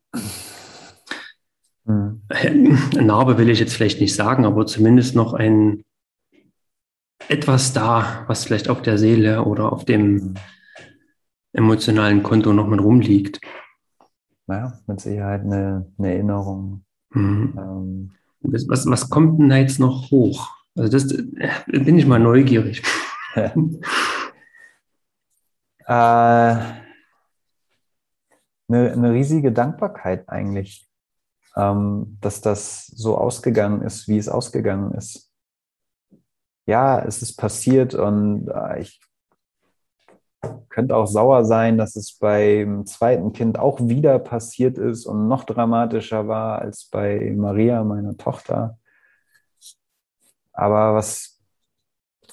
[1.86, 2.22] Mhm.
[2.94, 5.84] Narbe will ich jetzt vielleicht nicht sagen, aber zumindest noch ein
[7.30, 10.36] etwas da, was vielleicht auf der Seele oder auf dem
[11.54, 13.40] emotionalen Konto noch mit rumliegt.
[14.48, 16.84] Naja, mit Sicherheit eine, eine Erinnerung.
[17.12, 17.54] Mhm.
[17.58, 18.12] Ähm.
[18.42, 20.52] Was, was, was, kommt denn da jetzt noch hoch?
[20.76, 22.84] Also das äh, bin ich mal neugierig.
[23.36, 23.52] Äh,
[25.88, 26.82] eine,
[28.68, 30.90] eine riesige Dankbarkeit eigentlich
[31.56, 35.32] ähm, dass das so ausgegangen ist, wie es ausgegangen ist.
[36.68, 39.00] Ja, es ist passiert und äh, ich
[40.70, 45.44] könnte auch sauer sein, dass es beim zweiten Kind auch wieder passiert ist und noch
[45.44, 48.78] dramatischer war als bei Maria, meiner Tochter.
[50.54, 51.35] Aber was,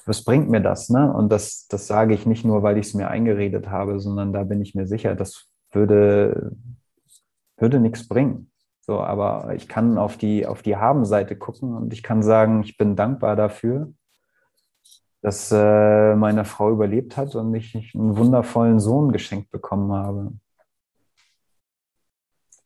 [0.06, 0.88] was bringt mir das?
[0.88, 1.12] Ne?
[1.12, 4.44] Und das, das sage ich nicht nur, weil ich es mir eingeredet habe, sondern da
[4.44, 6.56] bin ich mir sicher, das würde,
[7.56, 8.50] würde nichts bringen.
[8.80, 12.76] So, aber ich kann auf die, auf die Haben-Seite gucken und ich kann sagen, ich
[12.76, 13.92] bin dankbar dafür,
[15.20, 20.32] dass äh, meine Frau überlebt hat und ich einen wundervollen Sohn geschenkt bekommen habe.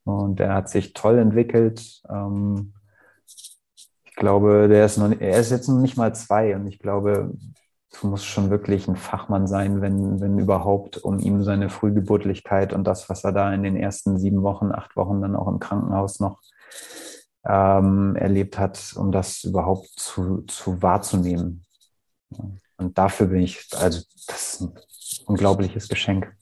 [0.04, 2.00] Und er hat sich toll entwickelt.
[2.08, 2.72] Ähm,
[4.16, 7.32] glaube, der ist noch, er ist jetzt noch nicht mal zwei und ich glaube,
[8.00, 12.84] du musst schon wirklich ein Fachmann sein, wenn, wenn überhaupt, um ihm seine Frühgeburtlichkeit und
[12.84, 16.20] das, was er da in den ersten sieben Wochen, acht Wochen dann auch im Krankenhaus
[16.20, 16.40] noch
[17.44, 21.64] ähm, erlebt hat, um das überhaupt zu, zu wahrzunehmen.
[22.76, 24.74] Und dafür bin ich, also das ist ein
[25.26, 26.34] unglaubliches Geschenk.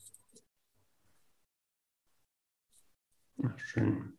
[3.57, 4.14] Schön.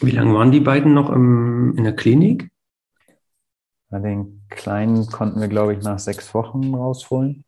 [0.00, 2.50] Wie lange waren die beiden noch im, in der Klinik?
[3.90, 7.44] Den Kleinen konnten wir, glaube ich, nach sechs Wochen rausholen.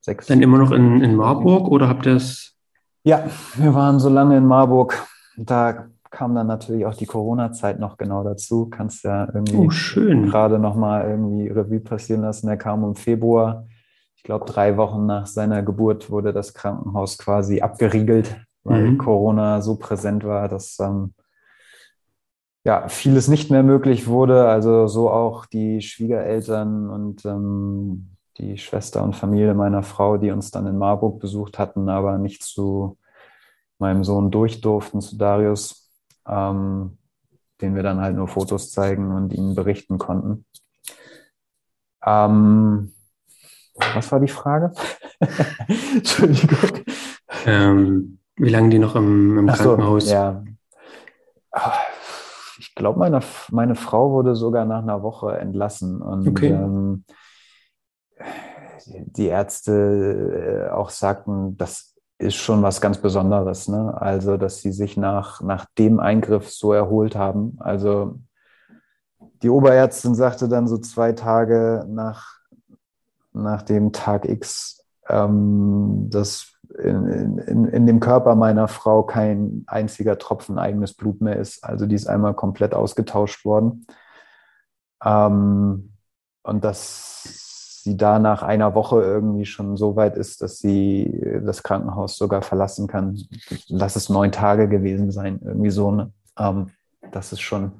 [0.00, 0.26] Sechs.
[0.26, 2.54] Dann immer noch in, in Marburg oder habt ihr es?
[3.02, 3.24] Ja,
[3.56, 5.06] wir waren so lange in Marburg.
[5.36, 8.68] Da kam dann natürlich auch die Corona-Zeit noch genau dazu.
[8.68, 12.48] Kannst ja irgendwie oh, gerade noch mal irgendwie Revue passieren lassen.
[12.48, 13.66] Er kam im Februar.
[14.16, 18.98] Ich glaube, drei Wochen nach seiner Geburt wurde das Krankenhaus quasi abgeriegelt, weil mhm.
[18.98, 21.14] Corona so präsent war, dass ähm,
[22.64, 24.48] ja, vieles nicht mehr möglich wurde.
[24.48, 30.50] Also so auch die Schwiegereltern und ähm, die Schwester und Familie meiner Frau, die uns
[30.50, 32.98] dann in Marburg besucht hatten, aber nicht zu
[33.78, 35.90] meinem Sohn durch durften, zu Darius,
[36.28, 36.98] ähm,
[37.60, 40.44] den wir dann halt nur Fotos zeigen und ihnen berichten konnten.
[42.04, 42.92] Ähm,
[43.94, 44.72] was war die Frage?
[45.94, 46.84] Entschuldigung.
[47.46, 50.06] Ähm, wie lange die noch im, im Krankenhaus?
[50.06, 50.42] So, ja.
[52.80, 56.00] Ich glaube, meine, meine Frau wurde sogar nach einer Woche entlassen.
[56.00, 56.48] Und okay.
[56.48, 57.04] ähm,
[58.86, 63.68] die Ärzte äh, auch sagten, das ist schon was ganz Besonderes.
[63.68, 63.92] Ne?
[64.00, 67.58] Also, dass sie sich nach, nach dem Eingriff so erholt haben.
[67.60, 68.18] Also,
[69.42, 72.38] die Oberärztin sagte dann so zwei Tage nach,
[73.34, 76.49] nach dem Tag X, ähm, dass
[76.82, 81.64] in, in, in dem Körper meiner Frau kein einziger Tropfen eigenes Blut mehr ist.
[81.64, 83.86] Also die ist einmal komplett ausgetauscht worden.
[85.04, 85.92] Ähm,
[86.42, 91.62] und dass sie da nach einer Woche irgendwie schon so weit ist, dass sie das
[91.62, 93.18] Krankenhaus sogar verlassen kann.
[93.68, 95.90] Lass es neun Tage gewesen sein, irgendwie so.
[95.90, 96.12] Ne?
[96.38, 96.70] Ähm,
[97.10, 97.72] das ist schon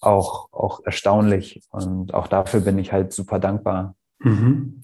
[0.00, 1.62] auch, auch erstaunlich.
[1.70, 3.94] Und auch dafür bin ich halt super dankbar.
[4.18, 4.80] Mhm.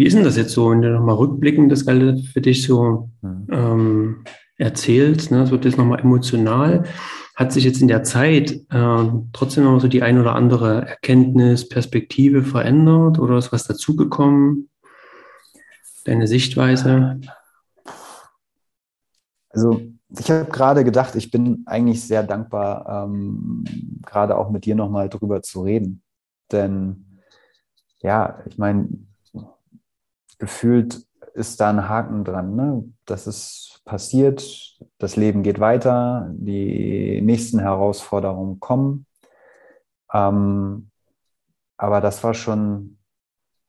[0.00, 3.10] Wie ist denn das jetzt so, wenn du nochmal rückblickend das Ganze für dich so
[3.20, 3.46] mhm.
[3.50, 4.24] ähm,
[4.56, 5.30] erzählst?
[5.30, 5.40] Ne?
[5.40, 6.84] Das wird jetzt nochmal emotional.
[7.36, 11.68] Hat sich jetzt in der Zeit äh, trotzdem noch so die ein oder andere Erkenntnis,
[11.68, 14.70] Perspektive verändert oder ist was dazugekommen?
[16.06, 17.20] Deine Sichtweise?
[19.50, 19.82] Also
[20.18, 23.64] ich habe gerade gedacht, ich bin eigentlich sehr dankbar, ähm,
[24.06, 26.02] gerade auch mit dir nochmal drüber zu reden.
[26.50, 27.20] Denn
[28.00, 28.88] ja, ich meine,
[30.40, 32.56] gefühlt ist da ein Haken dran.
[32.56, 32.84] Ne?
[33.06, 39.06] Das ist passiert, das Leben geht weiter, die nächsten Herausforderungen kommen.
[40.12, 40.90] Ähm,
[41.76, 42.98] aber das war schon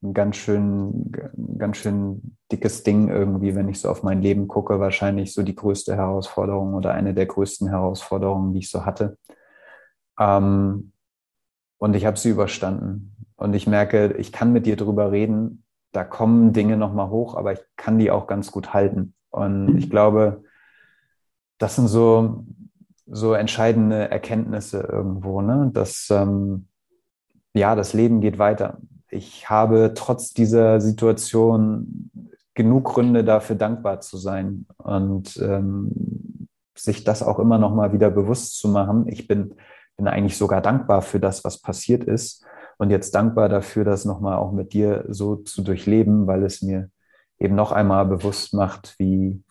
[0.04, 1.12] ein ganz schön,
[1.58, 4.80] ganz schön dickes Ding irgendwie, wenn ich so auf mein Leben gucke.
[4.80, 9.18] Wahrscheinlich so die größte Herausforderung oder eine der größten Herausforderungen, die ich so hatte.
[10.20, 10.92] Ähm,
[11.78, 13.16] und ich habe sie überstanden.
[13.36, 15.64] Und ich merke, ich kann mit dir drüber reden.
[15.92, 19.14] Da kommen Dinge nochmal hoch, aber ich kann die auch ganz gut halten.
[19.30, 20.44] Und ich glaube,
[21.58, 22.46] das sind so,
[23.06, 25.70] so entscheidende Erkenntnisse irgendwo, ne?
[25.74, 26.68] dass ähm,
[27.54, 28.78] ja, das Leben geht weiter.
[29.10, 32.10] Ich habe trotz dieser Situation
[32.54, 38.10] genug Gründe dafür dankbar zu sein und ähm, sich das auch immer noch mal wieder
[38.10, 39.08] bewusst zu machen.
[39.08, 39.56] Ich bin,
[39.98, 42.46] bin eigentlich sogar dankbar für das, was passiert ist
[42.82, 46.90] und jetzt dankbar dafür, das nochmal auch mit dir so zu durchleben, weil es mir
[47.38, 49.44] eben noch einmal bewusst macht, wie,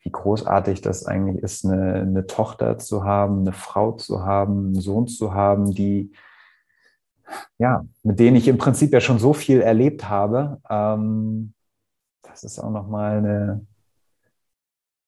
[0.00, 4.80] wie großartig das eigentlich ist, eine, eine Tochter zu haben, eine Frau zu haben, einen
[4.82, 6.12] Sohn zu haben, die,
[7.56, 10.60] ja, mit denen ich im Prinzip ja schon so viel erlebt habe.
[10.68, 11.54] Ähm,
[12.20, 13.66] das ist auch nochmal eine,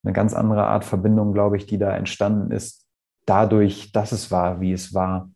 [0.05, 2.87] eine ganz andere Art Verbindung, glaube ich, die da entstanden ist,
[3.27, 5.29] dadurch, dass es war, wie es war.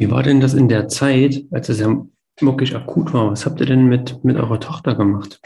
[0.00, 1.94] Wie war denn das in der Zeit, als es ja
[2.40, 3.30] wirklich akut war?
[3.30, 5.42] Was habt ihr denn mit, mit eurer Tochter gemacht?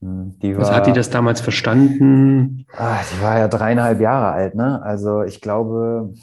[0.00, 2.66] Hm, die war, Was hat die das damals verstanden?
[2.76, 4.80] Ah, die war ja dreieinhalb Jahre alt, ne?
[4.80, 6.14] Also ich glaube,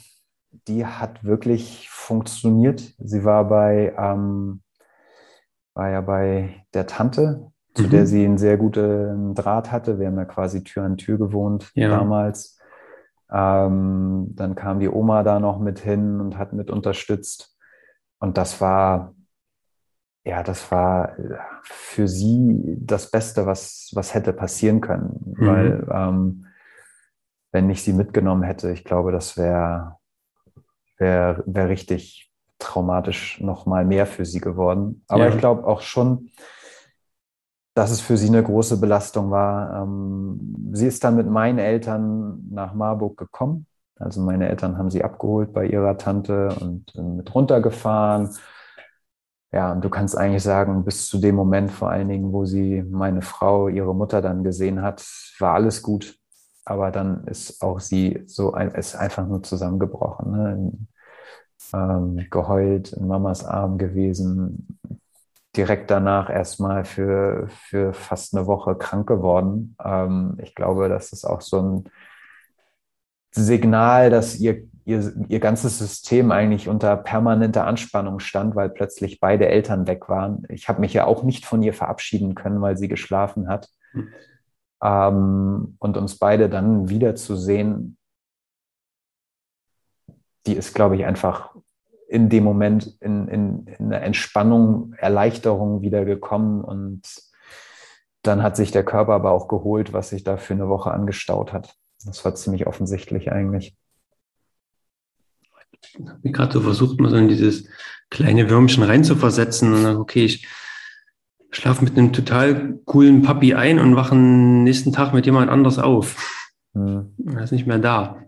[0.66, 2.94] die hat wirklich funktioniert.
[2.98, 4.62] Sie war bei, ähm,
[5.74, 7.90] war ja bei der Tante, zu mhm.
[7.90, 9.98] der sie einen sehr guten Draht hatte.
[9.98, 11.90] Wir haben ja quasi Tür an Tür gewohnt ja.
[11.90, 12.58] damals.
[13.30, 17.56] Ähm, dann kam die Oma da noch mit hin und hat mit unterstützt.
[18.18, 19.14] Und das war,
[20.24, 21.16] ja, das war
[21.62, 25.34] für sie das Beste, was, was hätte passieren können.
[25.36, 25.46] Mhm.
[25.46, 26.46] Weil, ähm,
[27.52, 29.96] wenn ich sie mitgenommen hätte, ich glaube, das wäre
[30.98, 35.04] wär, wär richtig traumatisch noch mal mehr für sie geworden.
[35.08, 35.30] Aber ja.
[35.30, 36.30] ich glaube auch schon,
[37.74, 39.82] dass es für sie eine große Belastung war.
[39.82, 43.67] Ähm, sie ist dann mit meinen Eltern nach Marburg gekommen
[43.98, 48.30] Also meine Eltern haben sie abgeholt bei ihrer Tante und mit runtergefahren.
[49.52, 52.82] Ja, und du kannst eigentlich sagen, bis zu dem Moment vor allen Dingen, wo sie
[52.82, 55.04] meine Frau, ihre Mutter dann gesehen hat,
[55.38, 56.16] war alles gut.
[56.66, 60.72] Aber dann ist auch sie so ein, ist einfach nur zusammengebrochen, ne?
[61.72, 64.78] ähm, geheult, in Mamas Arm gewesen,
[65.56, 69.76] direkt danach erstmal für, für fast eine Woche krank geworden.
[69.84, 71.84] Ähm, ich glaube, das ist auch so ein
[73.30, 79.48] Signal, dass ihr, ihr, ihr ganzes System eigentlich unter permanenter Anspannung stand, weil plötzlich beide
[79.48, 80.44] Eltern weg waren.
[80.48, 83.68] Ich habe mich ja auch nicht von ihr verabschieden können, weil sie geschlafen hat.
[83.92, 84.08] Mhm.
[84.82, 87.96] Ähm, und uns beide dann wiederzusehen,
[90.46, 91.54] die ist, glaube ich, einfach
[92.08, 97.02] in dem Moment in, in, in eine Entspannung, Erleichterung wieder gekommen und
[98.22, 101.52] dann hat sich der Körper aber auch geholt, was sich da für eine Woche angestaut
[101.52, 101.76] hat.
[102.04, 103.76] Das war ziemlich offensichtlich eigentlich.
[105.80, 107.68] Ich habe gerade so versucht, mal so in dieses
[108.10, 110.46] kleine Würmchen reinzuversetzen und dann, okay, ich
[111.50, 116.46] schlafe mit einem total coolen Papi ein und wache nächsten Tag mit jemand anders auf.
[116.74, 117.14] Hm.
[117.26, 118.22] Er ist nicht mehr da.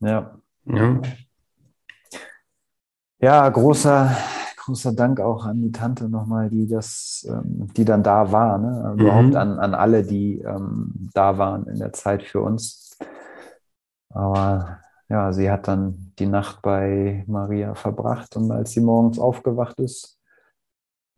[0.00, 0.38] Ja.
[0.64, 1.00] Ja.
[3.20, 4.16] Ja, großer,
[4.70, 8.56] großer Dank auch an die Tante nochmal, die das, ähm, die dann da war.
[8.58, 8.94] Ne?
[8.94, 9.00] Mhm.
[9.00, 12.96] Überhaupt an, an alle, die ähm, da waren in der Zeit für uns.
[14.10, 14.78] Aber
[15.08, 20.20] ja, sie hat dann die Nacht bei Maria verbracht und als sie morgens aufgewacht ist,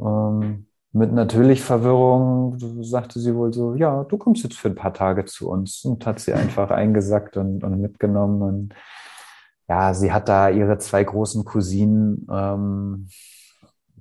[0.01, 4.95] ähm, mit natürlich Verwirrung sagte sie wohl so, ja, du kommst jetzt für ein paar
[4.95, 8.75] Tage zu uns und hat sie einfach eingesackt und, und mitgenommen und
[9.69, 13.09] ja, sie hat da ihre zwei großen Cousinen, ähm,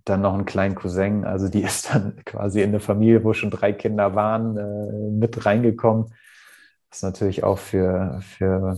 [0.06, 1.26] dann noch einen kleinen Cousin.
[1.26, 5.46] Also die ist dann quasi in eine Familie, wo schon drei Kinder waren, äh, mit
[5.46, 6.14] reingekommen.
[6.90, 8.76] Was natürlich auch für, für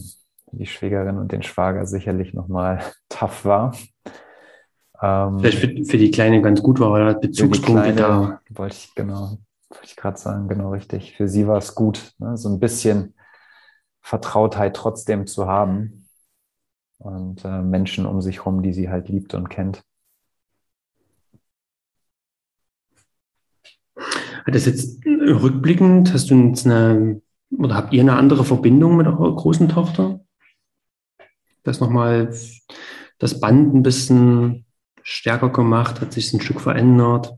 [0.52, 3.76] die Schwägerin und den Schwager sicherlich nochmal tough war.
[5.02, 8.40] Ähm, Vielleicht für, für, die Kleine ganz gut war, weil Bezugspunkte da.
[8.50, 9.38] Wollte ich genau,
[9.70, 11.18] wollte ich gerade sagen, genau richtig.
[11.18, 12.38] Für sie war es gut, ne?
[12.38, 13.16] so ein bisschen
[14.02, 16.08] Vertrautheit trotzdem zu haben
[17.00, 19.84] und äh, Menschen um sich herum, die sie halt liebt und kennt.
[24.46, 27.22] Hat das jetzt rückblickend, hast du jetzt eine,
[27.58, 30.20] oder habt ihr eine andere Verbindung mit eurer großen Tochter?
[31.64, 32.36] Das nochmal,
[33.20, 34.66] das Band ein bisschen
[35.02, 37.38] stärker gemacht, hat sich ein Stück verändert?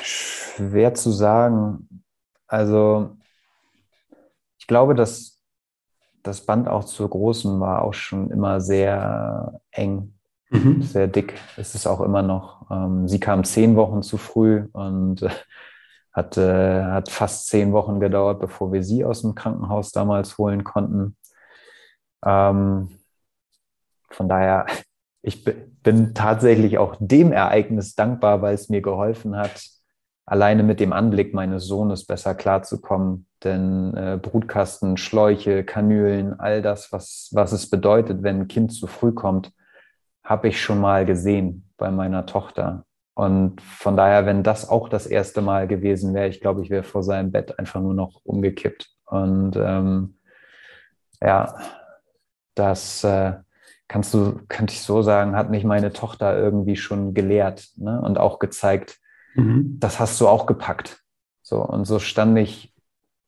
[0.00, 2.04] Schwer zu sagen.
[2.46, 3.16] Also,
[4.58, 5.42] ich glaube, dass
[6.22, 10.17] das Band auch zur Großen war auch schon immer sehr eng,
[10.50, 10.82] mhm.
[10.82, 11.34] sehr dick.
[11.56, 12.70] Ist es auch immer noch.
[12.70, 15.30] Ähm, sie kam zehn Wochen zu früh und äh,
[16.12, 20.64] hat, äh, hat fast zehn Wochen gedauert, bevor wir sie aus dem Krankenhaus damals holen
[20.64, 21.16] konnten.
[22.24, 22.88] Ähm,
[24.10, 24.66] von daher,
[25.22, 29.62] ich bin tatsächlich auch dem Ereignis dankbar, weil es mir geholfen hat,
[30.26, 33.26] alleine mit dem Anblick meines Sohnes besser klarzukommen.
[33.44, 38.86] Denn äh, Brutkasten, Schläuche, Kanülen, all das, was, was es bedeutet, wenn ein Kind zu
[38.86, 39.52] früh kommt,
[40.28, 42.84] habe ich schon mal gesehen bei meiner Tochter.
[43.14, 46.84] Und von daher, wenn das auch das erste Mal gewesen wäre, ich glaube, ich wäre
[46.84, 48.88] vor seinem Bett einfach nur noch umgekippt.
[49.06, 50.18] Und ähm,
[51.20, 51.56] ja,
[52.54, 53.34] das äh,
[53.88, 58.00] kannst du, könnte ich so sagen, hat mich meine Tochter irgendwie schon gelehrt ne?
[58.00, 59.00] und auch gezeigt,
[59.38, 59.76] Mhm.
[59.78, 61.02] Das hast du auch gepackt.
[61.42, 62.74] So, und so stand ich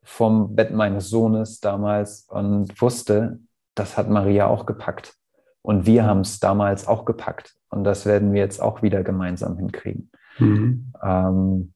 [0.03, 3.39] vom Bett meines Sohnes damals und wusste,
[3.75, 5.15] das hat Maria auch gepackt.
[5.63, 7.55] Und wir haben es damals auch gepackt.
[7.69, 10.11] Und das werden wir jetzt auch wieder gemeinsam hinkriegen.
[10.39, 10.93] Mhm.
[11.03, 11.75] Ähm,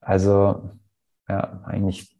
[0.00, 0.70] also,
[1.28, 2.16] ja, eigentlich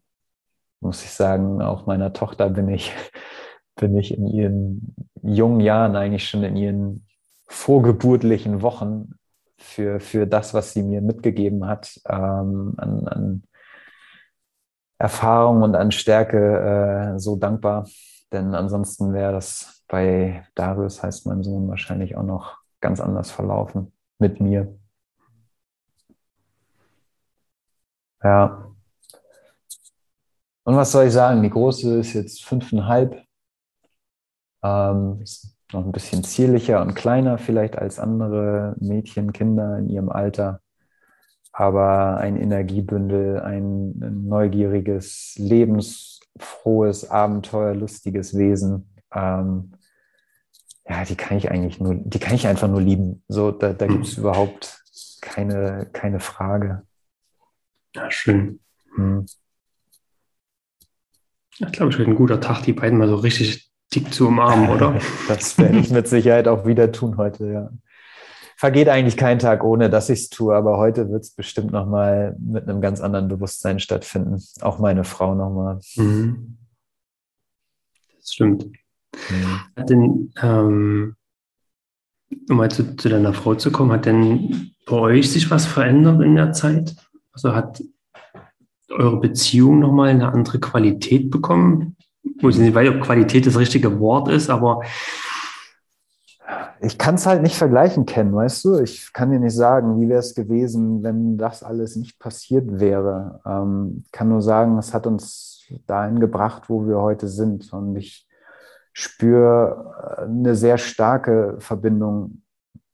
[0.80, 2.92] muss ich sagen, auch meiner Tochter bin ich,
[3.76, 7.06] bin ich in ihren jungen Jahren, eigentlich schon in ihren
[7.46, 9.14] vorgeburtlichen Wochen
[9.58, 13.42] für, für das, was sie mir mitgegeben hat, ähm, an, an
[14.98, 17.88] Erfahrung und an Stärke äh, so dankbar.
[18.32, 23.92] Denn ansonsten wäre das bei Darius, heißt mein Sohn, wahrscheinlich auch noch ganz anders verlaufen
[24.18, 24.76] mit mir.
[28.20, 28.74] Ja.
[30.64, 31.44] Und was soll ich sagen?
[31.44, 33.22] Die große ist jetzt fünfeinhalb.
[34.64, 40.08] Ähm, ist noch ein bisschen zierlicher und kleiner vielleicht als andere Mädchen, Kinder in ihrem
[40.08, 40.60] Alter,
[41.52, 43.94] aber ein Energiebündel, ein
[44.26, 48.90] neugieriges, lebensfrohes, abenteuerlustiges Wesen.
[49.12, 49.70] Ähm,
[50.88, 53.24] ja, die kann ich eigentlich nur, die kann ich einfach nur lieben.
[53.28, 54.82] So, da, da gibt es überhaupt
[55.20, 56.82] keine, keine Frage.
[57.94, 58.60] Ja, schön.
[58.96, 59.26] Hm.
[61.58, 64.68] Ich glaube, ich wird ein guter Tag, die beiden mal so richtig dick zu umarmen,
[64.68, 64.98] oder?
[65.28, 67.70] das werde ich mit Sicherheit auch wieder tun heute, ja.
[68.56, 72.36] Vergeht eigentlich kein Tag, ohne dass ich es tue, aber heute wird es bestimmt nochmal
[72.38, 74.42] mit einem ganz anderen Bewusstsein stattfinden.
[74.60, 75.80] Auch meine Frau nochmal.
[75.96, 76.58] Mhm.
[78.16, 78.66] Das stimmt.
[79.76, 81.16] Hat denn, ähm,
[82.48, 86.22] um mal zu, zu deiner Frau zu kommen, hat denn bei euch sich was verändert
[86.22, 86.94] in der Zeit?
[87.32, 87.82] Also hat
[88.90, 91.96] eure Beziehung nochmal eine andere Qualität bekommen?
[92.22, 94.80] Ich nicht weiß, ob Qualität das richtige Wort ist, aber
[96.80, 98.78] ich kann es halt nicht vergleichen kennen, weißt du?
[98.80, 103.40] Ich kann dir nicht sagen, wie wäre es gewesen, wenn das alles nicht passiert wäre.
[103.46, 107.72] Ähm, kann nur sagen, es hat uns dahin gebracht, wo wir heute sind.
[107.72, 108.26] Und ich
[108.94, 112.42] spüre äh, eine sehr starke Verbindung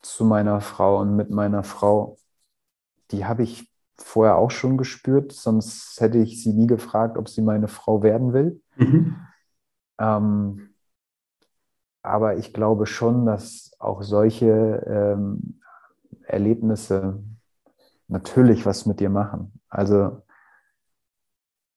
[0.02, 2.16] zu meiner Frau und mit meiner Frau.
[3.12, 7.42] Die habe ich vorher auch schon gespürt, sonst hätte ich sie nie gefragt, ob sie
[7.42, 8.62] meine Frau werden will.
[8.76, 9.16] Mhm.
[9.98, 10.70] Ähm,
[12.02, 15.60] aber ich glaube schon, dass auch solche ähm,
[16.22, 17.22] Erlebnisse
[18.08, 19.60] natürlich was mit dir machen.
[19.68, 20.22] Also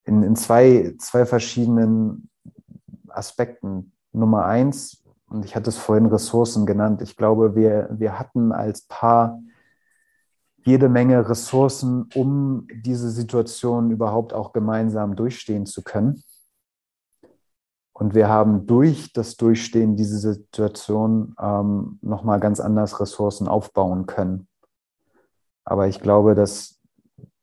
[0.05, 2.29] in, in zwei, zwei verschiedenen
[3.09, 3.92] Aspekten.
[4.13, 8.83] Nummer eins, und ich hatte es vorhin Ressourcen genannt, ich glaube, wir, wir hatten als
[8.83, 9.41] Paar
[10.65, 16.23] jede Menge Ressourcen, um diese Situation überhaupt auch gemeinsam durchstehen zu können.
[17.91, 24.47] Und wir haben durch das Durchstehen dieser Situation ähm, nochmal ganz anders Ressourcen aufbauen können.
[25.63, 26.79] Aber ich glaube, das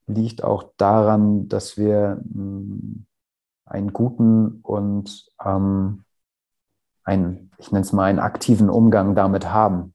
[0.07, 3.07] liegt auch daran, dass wir ähm,
[3.65, 6.05] einen guten und ähm,
[7.05, 9.95] einen, ich nenne es mal, einen aktiven Umgang damit haben.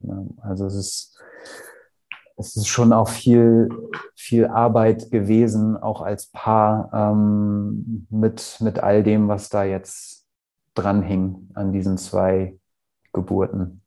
[0.00, 1.16] Ja, also es ist
[2.38, 3.70] es ist schon auch viel,
[4.14, 10.26] viel Arbeit gewesen, auch als Paar ähm, mit, mit all dem, was da jetzt
[10.74, 12.58] dranhing an diesen zwei
[13.14, 13.80] Geburten.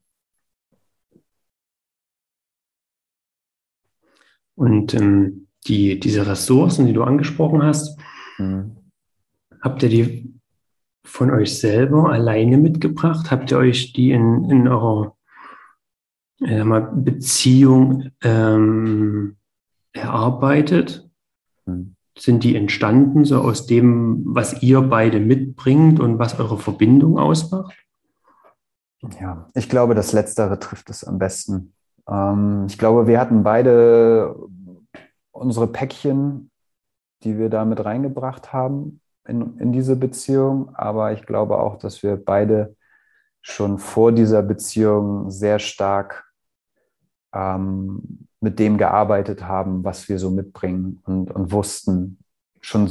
[4.56, 7.98] Und ähm, die, diese Ressourcen, die du angesprochen hast,
[8.38, 8.76] mhm.
[9.62, 10.29] habt ihr die
[11.10, 13.30] von euch selber alleine mitgebracht?
[13.30, 15.16] Habt ihr euch die in, in eurer
[16.40, 19.36] äh, Beziehung ähm,
[19.92, 21.10] erarbeitet?
[21.66, 21.96] Hm.
[22.16, 27.74] Sind die entstanden so aus dem, was ihr beide mitbringt und was eure Verbindung ausmacht?
[29.20, 31.72] Ja, ich glaube, das Letztere trifft es am besten.
[32.08, 34.36] Ähm, ich glaube, wir hatten beide
[35.32, 36.50] unsere Päckchen,
[37.24, 40.74] die wir da mit reingebracht haben in, in diese Beziehung.
[40.74, 42.76] Aber ich glaube auch, dass wir beide
[43.42, 46.30] schon vor dieser Beziehung sehr stark
[47.34, 52.18] ähm, mit dem gearbeitet haben, was wir so mitbringen und, und wussten,
[52.60, 52.90] schon,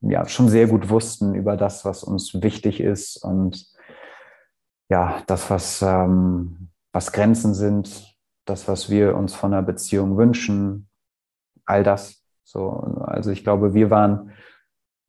[0.00, 3.66] ja, schon sehr gut wussten über das, was uns wichtig ist und
[4.88, 10.88] ja, das, was, ähm, was Grenzen sind, das, was wir uns von einer Beziehung wünschen,
[11.64, 12.22] all das.
[12.44, 12.70] So,
[13.04, 14.30] also ich glaube, wir waren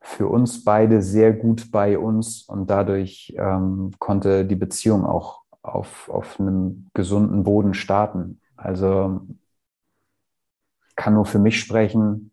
[0.08, 6.10] für uns beide sehr gut bei uns und dadurch ähm, konnte die Beziehung auch auf,
[6.10, 8.39] auf einem gesunden Boden starten.
[8.55, 9.28] Also
[10.95, 12.32] kann nur für mich sprechen.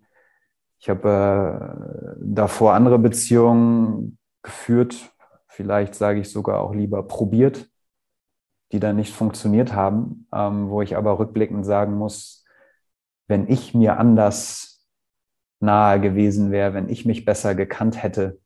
[0.79, 5.13] Ich habe äh, davor andere Beziehungen geführt,
[5.49, 7.69] vielleicht sage ich sogar auch lieber probiert,
[8.71, 12.45] die dann nicht funktioniert haben, ähm, wo ich aber rückblickend sagen muss,
[13.27, 14.74] wenn ich mir anders
[15.65, 18.39] nahe gewesen wäre, wenn ich mich besser gekannt hätte,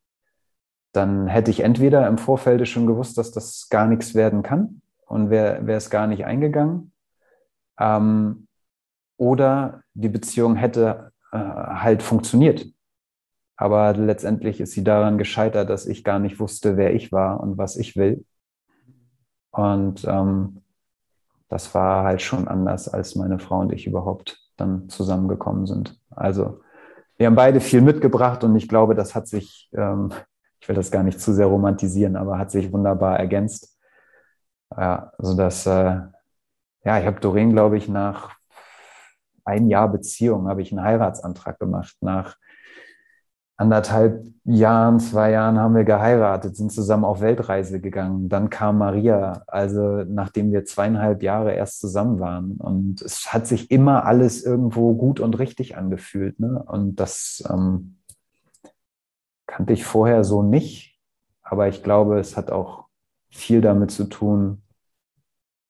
[0.92, 5.30] dann hätte ich entweder im Vorfeld schon gewusst, dass das gar nichts werden kann und
[5.30, 6.92] wäre wär es gar nicht eingegangen
[7.78, 8.46] ähm,
[9.16, 12.66] oder die Beziehung hätte äh, halt funktioniert.
[13.56, 17.58] Aber letztendlich ist sie daran gescheitert, dass ich gar nicht wusste, wer ich war und
[17.58, 18.24] was ich will.
[19.50, 20.62] Und ähm,
[21.48, 25.98] das war halt schon anders, als meine Frau und ich überhaupt dann zusammengekommen sind.
[26.10, 26.60] Also
[27.18, 30.12] wir haben beide viel mitgebracht und ich glaube, das hat sich, ähm,
[30.60, 33.76] ich will das gar nicht zu sehr romantisieren, aber hat sich wunderbar ergänzt.
[34.76, 36.00] Ja, also dass äh,
[36.84, 38.36] ja, ich habe Doreen, glaube ich, nach
[39.44, 41.96] ein Jahr Beziehung habe ich einen Heiratsantrag gemacht.
[42.00, 42.36] Nach
[43.58, 48.30] anderthalb Jahren, zwei Jahren haben wir geheiratet, sind zusammen auf Weltreise gegangen.
[48.30, 52.52] Dann kam Maria, also nachdem wir zweieinhalb Jahre erst zusammen waren.
[52.52, 56.40] Und es hat sich immer alles irgendwo gut und richtig angefühlt.
[56.40, 56.62] Ne?
[56.62, 57.98] Und das ähm,
[59.46, 60.98] kannte ich vorher so nicht.
[61.42, 62.86] Aber ich glaube, es hat auch
[63.28, 64.62] viel damit zu tun,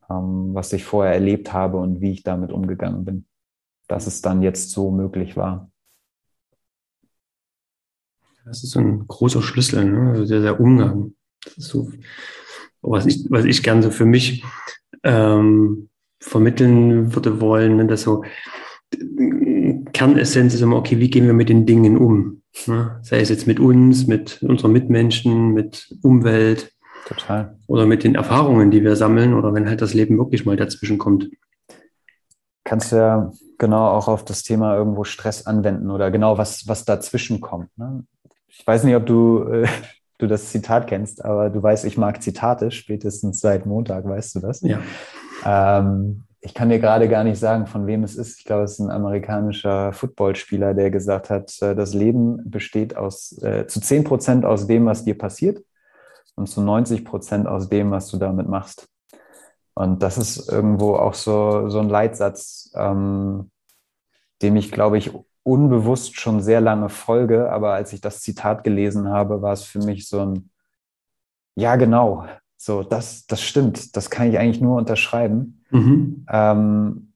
[0.08, 3.26] ähm, was ich vorher erlebt habe und wie ich damit umgegangen bin,
[3.88, 5.70] dass es dann jetzt so möglich war.
[8.44, 10.10] Das ist so ein großer Schlüssel, ne?
[10.10, 11.14] also der, der Umgang.
[11.44, 11.90] Das ist so,
[12.80, 14.44] was ich, was ich gern so für mich
[15.02, 15.88] ähm,
[16.20, 17.86] vermitteln würde wollen, ne?
[17.86, 18.24] dass so
[19.92, 22.42] Kernessenz ist immer, okay, wie gehen wir mit den Dingen um?
[22.66, 22.98] Ne?
[23.02, 26.72] Sei es jetzt mit uns, mit unseren Mitmenschen, mit Umwelt.
[27.06, 27.56] Total.
[27.66, 30.98] Oder mit den Erfahrungen, die wir sammeln oder wenn halt das Leben wirklich mal dazwischen
[30.98, 31.30] kommt.
[32.64, 37.40] Kannst ja genau auch auf das Thema irgendwo Stress anwenden oder genau was, was dazwischen
[37.40, 37.76] kommt.
[37.78, 38.04] Ne?
[38.48, 39.68] Ich weiß nicht, ob du, äh,
[40.18, 44.40] du das Zitat kennst, aber du weißt, ich mag Zitate, spätestens seit Montag, weißt du
[44.40, 44.60] das?
[44.62, 44.80] Ja.
[45.44, 48.38] Ähm, ich kann dir gerade gar nicht sagen, von wem es ist.
[48.38, 53.36] Ich glaube, es ist ein amerikanischer Footballspieler, der gesagt hat, äh, das Leben besteht aus,
[53.42, 55.62] äh, zu 10 Prozent aus dem, was dir passiert
[56.36, 58.88] und zu 90 Prozent aus dem, was du damit machst.
[59.74, 63.50] Und das ist irgendwo auch so, so ein Leitsatz, ähm,
[64.42, 65.12] dem ich, glaube ich,
[65.48, 67.50] unbewusst schon sehr lange folge.
[67.50, 70.50] Aber als ich das Zitat gelesen habe, war es für mich so ein,
[71.56, 72.26] ja, genau,
[72.56, 75.64] so, das, das stimmt, das kann ich eigentlich nur unterschreiben.
[75.70, 76.26] Mhm.
[76.30, 77.12] Ähm,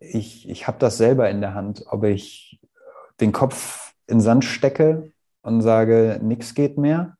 [0.00, 2.60] ich ich habe das selber in der Hand, ob ich
[3.20, 7.16] den Kopf in Sand stecke und sage, nichts geht mehr.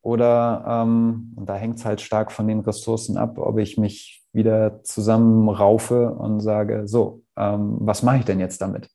[0.00, 4.24] Oder, ähm, und da hängt es halt stark von den Ressourcen ab, ob ich mich
[4.32, 8.88] wieder zusammenraufe und sage, so, ähm, was mache ich denn jetzt damit?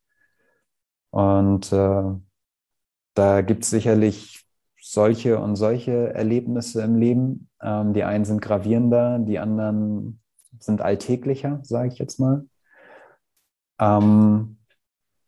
[1.14, 2.04] Und äh,
[3.14, 4.48] da gibt es sicherlich
[4.82, 7.50] solche und solche Erlebnisse im Leben.
[7.62, 10.20] Ähm, die einen sind gravierender, die anderen
[10.58, 12.48] sind alltäglicher, sage ich jetzt mal.
[13.80, 14.58] Ähm,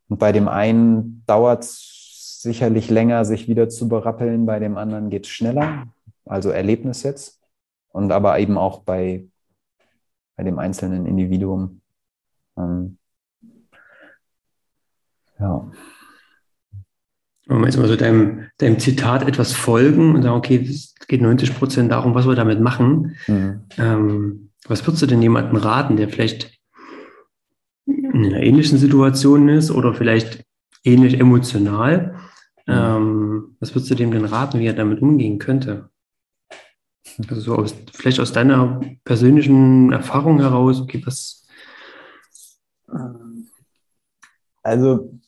[0.10, 5.12] und bei dem einen dauert es sicherlich länger, sich wieder zu berappeln, bei dem anderen
[5.12, 5.86] geht es schneller,
[6.26, 7.40] also Erlebnis jetzt.
[7.90, 9.28] Und aber eben auch bei,
[10.36, 11.82] bei dem einzelnen Individuum.
[12.58, 12.98] Ähm,
[15.40, 15.72] ja.
[17.48, 21.22] Wenn wir jetzt mal so deinem, deinem Zitat etwas folgen und sagen, okay, es geht
[21.22, 23.16] 90 Prozent darum, was wir damit machen.
[23.28, 23.62] Mhm.
[23.78, 26.58] Ähm, was würdest du denn jemandem raten, der vielleicht
[27.86, 30.44] in einer ähnlichen Situation ist oder vielleicht
[30.84, 32.16] ähnlich emotional?
[32.66, 32.74] Mhm.
[32.74, 35.90] Ähm, was würdest du dem denn raten, wie er damit umgehen könnte?
[37.30, 41.48] Also so aus, vielleicht aus deiner persönlichen Erfahrung heraus, okay, was?
[44.64, 45.20] Also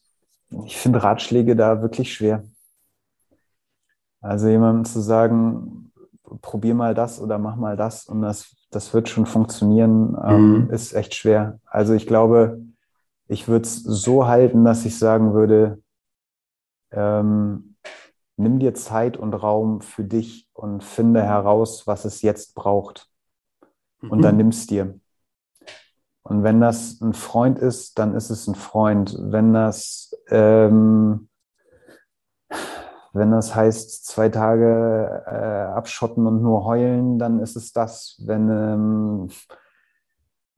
[0.65, 2.43] ich finde Ratschläge da wirklich schwer.
[4.21, 5.91] Also jemandem zu sagen,
[6.41, 10.69] probier mal das oder mach mal das und das, das wird schon funktionieren, ähm, mhm.
[10.71, 11.59] ist echt schwer.
[11.65, 12.61] Also ich glaube,
[13.27, 15.81] ich würde es so halten, dass ich sagen würde,
[16.91, 17.75] ähm,
[18.37, 23.09] nimm dir Zeit und Raum für dich und finde heraus, was es jetzt braucht.
[24.01, 24.21] Und mhm.
[24.21, 24.99] dann nimm's dir.
[26.27, 29.17] Und wenn das ein Freund ist, dann ist es ein Freund.
[29.17, 31.29] Wenn das, ähm,
[33.13, 38.21] wenn das heißt, zwei Tage äh, abschotten und nur heulen, dann ist es das.
[38.25, 39.29] Wenn, ähm,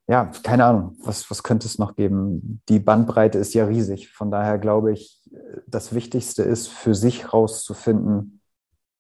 [0.07, 2.63] ja, keine Ahnung, was, was könnte es noch geben?
[2.67, 4.11] Die Bandbreite ist ja riesig.
[4.11, 5.21] Von daher glaube ich,
[5.67, 8.41] das Wichtigste ist, für sich rauszufinden,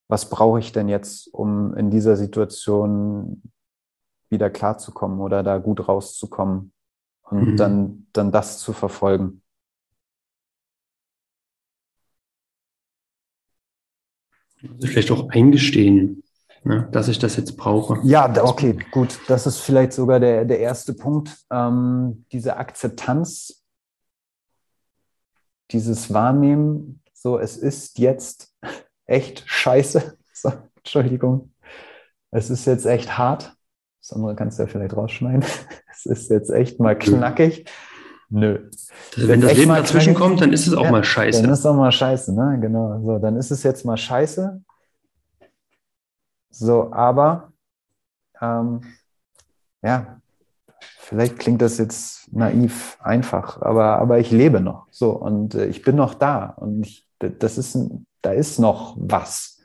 [0.07, 3.41] was brauche ich denn jetzt, um in dieser Situation
[4.29, 6.71] wieder klarzukommen oder da gut rauszukommen
[7.23, 7.57] und mhm.
[7.57, 9.41] dann, dann das zu verfolgen.
[14.61, 16.23] Also vielleicht auch eingestehen,
[16.63, 17.99] ne, dass ich das jetzt brauche.
[18.03, 19.19] Ja, okay, gut.
[19.27, 21.37] Das ist vielleicht sogar der, der erste Punkt.
[21.49, 23.63] Ähm, diese Akzeptanz,
[25.71, 28.53] dieses Wahrnehmen, so es ist jetzt
[29.05, 30.17] echt scheiße.
[30.31, 31.51] So, Entschuldigung.
[32.31, 33.57] Es ist jetzt echt hart.
[34.01, 35.43] Das andere kannst du ja vielleicht rausschneiden.
[35.91, 37.69] Es ist jetzt echt mal knackig.
[38.29, 38.69] Nö.
[39.17, 41.41] Also wenn das Leben dazwischen kommt, dann ist es auch ja, mal scheiße.
[41.41, 42.57] Dann ist es auch mal scheiße, ne?
[42.61, 43.01] Genau.
[43.01, 44.61] So, dann ist es jetzt mal scheiße.
[46.49, 47.51] So, aber
[48.39, 48.81] ähm,
[49.81, 50.21] ja,
[50.99, 54.87] vielleicht klingt das jetzt naiv, einfach, aber, aber ich lebe noch.
[54.91, 56.45] So, und äh, ich bin noch da.
[56.45, 57.77] Und ich, das ist,
[58.21, 59.59] da ist noch was.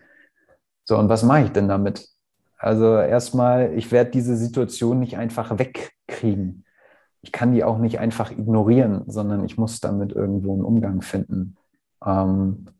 [0.85, 2.09] So, und was mache ich denn damit?
[2.65, 6.65] Also erstmal, ich werde diese Situation nicht einfach wegkriegen.
[7.21, 11.59] Ich kann die auch nicht einfach ignorieren, sondern ich muss damit irgendwo einen Umgang finden.
[12.03, 12.71] Ähm,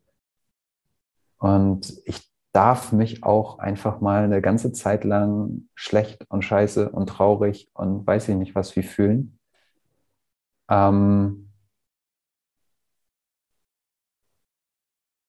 [1.37, 7.07] und ich darf mich auch einfach mal eine ganze Zeit lang schlecht und scheiße und
[7.07, 9.37] traurig und weiß ich nicht was wie fühlen.
[10.67, 11.51] Ähm,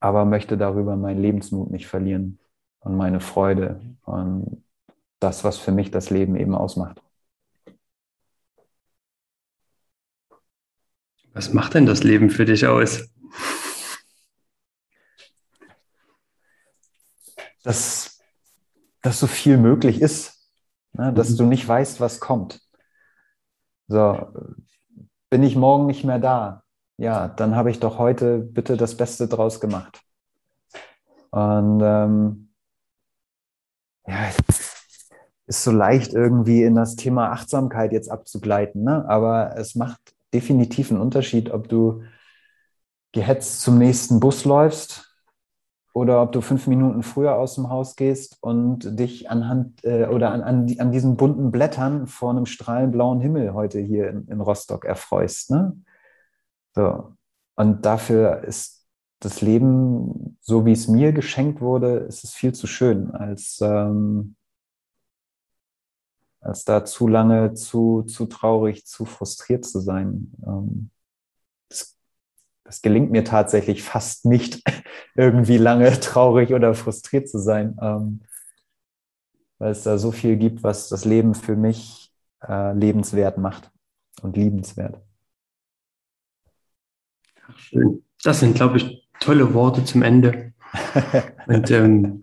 [0.00, 2.38] aber möchte darüber meinen Lebensmut nicht verlieren
[2.86, 4.62] und meine Freude und
[5.18, 7.02] das, was für mich das Leben eben ausmacht.
[11.32, 13.08] Was macht denn das Leben für dich aus?
[17.64, 18.22] dass,
[19.02, 20.48] dass so viel möglich ist,
[20.92, 21.12] ne?
[21.12, 21.36] dass mhm.
[21.38, 22.60] du nicht weißt, was kommt.
[23.88, 24.32] So,
[25.28, 26.62] bin ich morgen nicht mehr da?
[26.96, 30.00] Ja, dann habe ich doch heute bitte das Beste draus gemacht.
[31.30, 32.45] Und ähm,
[34.06, 34.30] ja,
[35.46, 39.08] ist so leicht irgendwie in das Thema Achtsamkeit jetzt abzugleiten, ne?
[39.08, 40.00] aber es macht
[40.34, 42.02] definitiv einen Unterschied, ob du
[43.12, 45.16] gehetzt zum nächsten Bus läufst
[45.94, 50.32] oder ob du fünf Minuten früher aus dem Haus gehst und dich anhand äh, oder
[50.32, 54.40] an, an, an, diesen bunten Blättern vor einem strahlend blauen Himmel heute hier in, in
[54.42, 55.50] Rostock erfreust.
[55.50, 55.80] Ne?
[56.74, 57.14] So.
[57.54, 58.75] Und dafür ist
[59.26, 64.36] das Leben, so wie es mir geschenkt wurde, ist es viel zu schön, als, ähm,
[66.40, 70.32] als da zu lange, zu, zu traurig, zu frustriert zu sein.
[70.46, 70.90] Ähm,
[71.68, 71.98] das,
[72.62, 74.62] das gelingt mir tatsächlich fast nicht,
[75.16, 78.20] irgendwie lange traurig oder frustriert zu sein, ähm,
[79.58, 82.14] weil es da so viel gibt, was das Leben für mich
[82.46, 83.72] äh, lebenswert macht
[84.22, 85.00] und liebenswert.
[87.48, 88.04] Ach, schön.
[88.22, 90.52] Das sind, glaube ich, tolle Worte zum Ende.
[91.46, 92.20] Und ähm,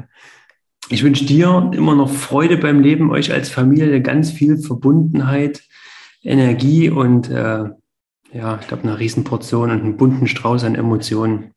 [0.89, 5.64] ich wünsche dir immer noch Freude beim Leben, euch als Familie ganz viel Verbundenheit,
[6.22, 7.66] Energie und äh,
[8.32, 11.54] ja, ich glaube, eine Riesenportion und einen bunten Strauß an Emotionen.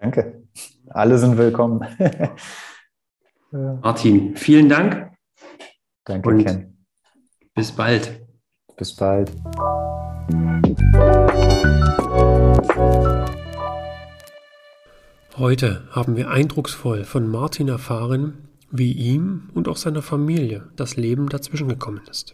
[0.00, 0.42] Danke.
[0.88, 1.84] Alle sind willkommen.
[3.50, 5.10] Martin, vielen Dank.
[6.04, 6.76] Danke, und Ken.
[7.54, 8.26] Bis bald.
[8.76, 9.32] Bis bald.
[15.38, 21.28] Heute haben wir eindrucksvoll von Martin erfahren, wie ihm und auch seiner Familie das Leben
[21.28, 22.32] dazwischen gekommen ist.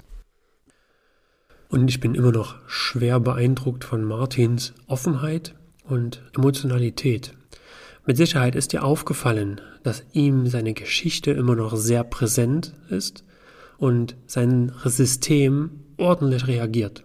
[1.69, 7.33] Und ich bin immer noch schwer beeindruckt von Martins Offenheit und Emotionalität.
[8.07, 13.25] Mit Sicherheit ist dir aufgefallen, dass ihm seine Geschichte immer noch sehr präsent ist
[13.79, 17.03] und sein System ordentlich reagiert.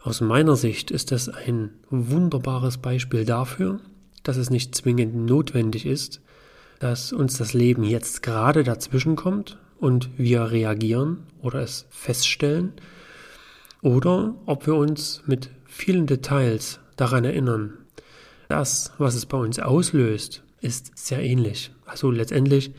[0.00, 3.80] Aus meiner Sicht ist das ein wunderbares Beispiel dafür,
[4.28, 6.20] dass es nicht zwingend notwendig ist,
[6.78, 12.72] dass uns das Leben jetzt gerade dazwischen kommt und wir reagieren oder es feststellen,
[13.82, 17.74] oder ob wir uns mit vielen Details daran erinnern.
[18.48, 21.70] Das, was es bei uns auslöst, ist sehr ähnlich.
[21.84, 22.72] Also letztendlich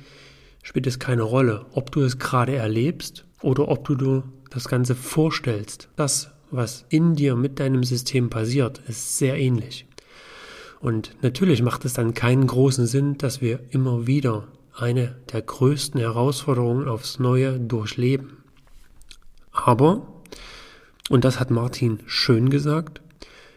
[0.64, 4.95] spielt es keine Rolle, ob du es gerade erlebst oder ob du dir das Ganze
[4.95, 5.89] vorstellst.
[5.95, 9.86] Das, was in dir mit deinem System passiert, ist sehr ähnlich.
[10.80, 15.99] Und natürlich macht es dann keinen großen Sinn, dass wir immer wieder eine der größten
[15.99, 18.38] Herausforderungen aufs Neue durchleben.
[19.51, 20.07] Aber,
[21.09, 23.01] und das hat Martin schön gesagt,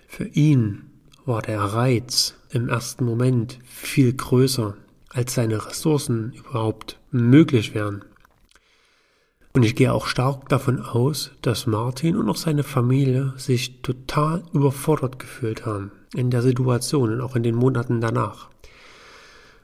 [0.09, 0.91] für ihn
[1.27, 4.77] war der Reiz im ersten Moment viel größer,
[5.11, 8.05] als seine Ressourcen überhaupt möglich wären.
[9.53, 14.45] Und ich gehe auch stark davon aus, dass Martin und auch seine Familie sich total
[14.53, 18.49] überfordert gefühlt haben in der Situation und auch in den Monaten danach.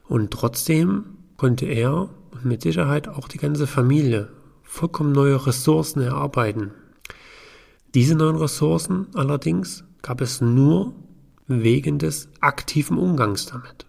[0.07, 1.05] Und trotzdem
[1.37, 4.29] konnte er und mit Sicherheit auch die ganze Familie
[4.63, 6.71] vollkommen neue Ressourcen erarbeiten.
[7.93, 10.93] Diese neuen Ressourcen allerdings gab es nur
[11.47, 13.85] wegen des aktiven Umgangs damit.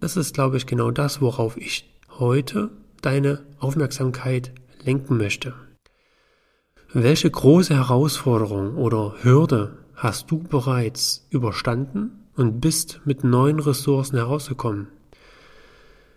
[0.00, 2.70] Das ist, glaube ich, genau das, worauf ich heute
[3.02, 4.52] deine Aufmerksamkeit
[4.84, 5.54] lenken möchte.
[6.92, 14.88] Welche große Herausforderung oder Hürde hast du bereits überstanden und bist mit neuen Ressourcen herausgekommen.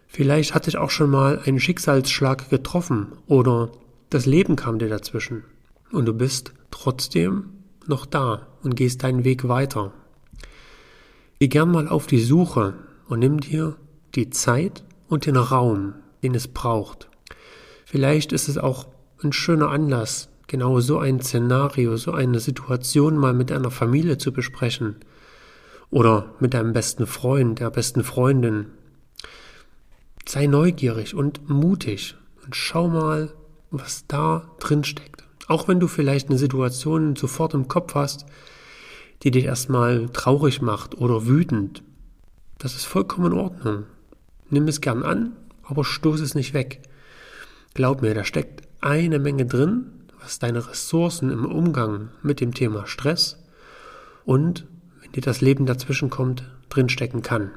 [0.08, 3.72] Vielleicht hat dich auch schon mal ein Schicksalsschlag getroffen oder
[4.10, 5.44] das Leben kam dir dazwischen
[5.92, 7.50] und du bist trotzdem
[7.88, 9.92] noch da und gehst deinen Weg weiter.
[11.40, 12.76] Geh gern mal auf die Suche
[13.10, 13.76] und nimm dir
[14.16, 17.10] die Zeit und den Raum, den es braucht.
[17.94, 18.88] Vielleicht ist es auch
[19.22, 24.34] ein schöner Anlass, genau so ein Szenario, so eine Situation mal mit einer Familie zu
[24.34, 24.96] besprechen
[25.92, 28.66] oder mit deinem besten Freund, der besten Freundin.
[30.26, 33.32] Sei neugierig und mutig und schau mal,
[33.70, 35.24] was da drin steckt.
[35.48, 38.26] Auch wenn du vielleicht eine Situation sofort im Kopf hast,
[39.22, 41.84] die dich erstmal traurig macht oder wütend.
[42.58, 43.84] Das ist vollkommen in Ordnung.
[44.50, 46.82] Nimm es gern an, aber stoß es nicht weg.
[47.74, 49.86] Glaub mir, da steckt eine Menge drin,
[50.20, 53.44] was deine Ressourcen im Umgang mit dem Thema Stress
[54.26, 54.68] und,
[55.02, 57.52] wenn dir das Leben dazwischen kommt, drinstecken kann.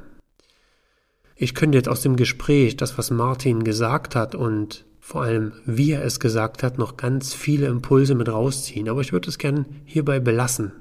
[1.37, 5.93] Ich könnte jetzt aus dem Gespräch, das was Martin gesagt hat und vor allem wie
[5.93, 9.67] er es gesagt hat, noch ganz viele Impulse mit rausziehen, aber ich würde es gern
[9.85, 10.73] hierbei belassen.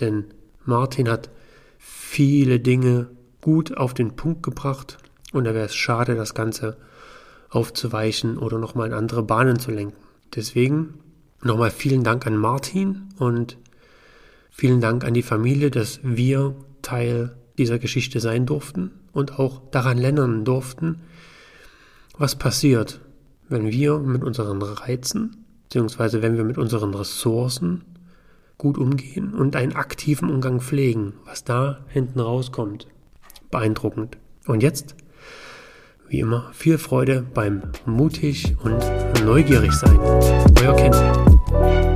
[0.00, 0.24] Denn
[0.64, 1.30] Martin hat
[1.78, 3.08] viele Dinge
[3.40, 4.98] gut auf den Punkt gebracht
[5.32, 6.76] Und da wäre es schade, das Ganze
[7.50, 9.96] aufzuweichen oder nochmal in andere Bahnen zu lenken.
[10.34, 10.94] Deswegen
[11.42, 13.56] nochmal vielen Dank an Martin und
[14.50, 19.98] vielen Dank an die Familie, dass wir Teil dieser Geschichte sein durften und auch daran
[19.98, 21.00] lernen durften,
[22.16, 23.00] was passiert,
[23.48, 27.84] wenn wir mit unseren Reizen, beziehungsweise wenn wir mit unseren Ressourcen
[28.58, 32.88] gut umgehen und einen aktiven Umgang pflegen, was da hinten rauskommt.
[33.50, 34.18] Beeindruckend.
[34.46, 34.94] Und jetzt,
[36.08, 38.78] wie immer viel Freude beim mutig und
[39.26, 39.98] neugierig sein.
[40.58, 41.87] Euer Ken.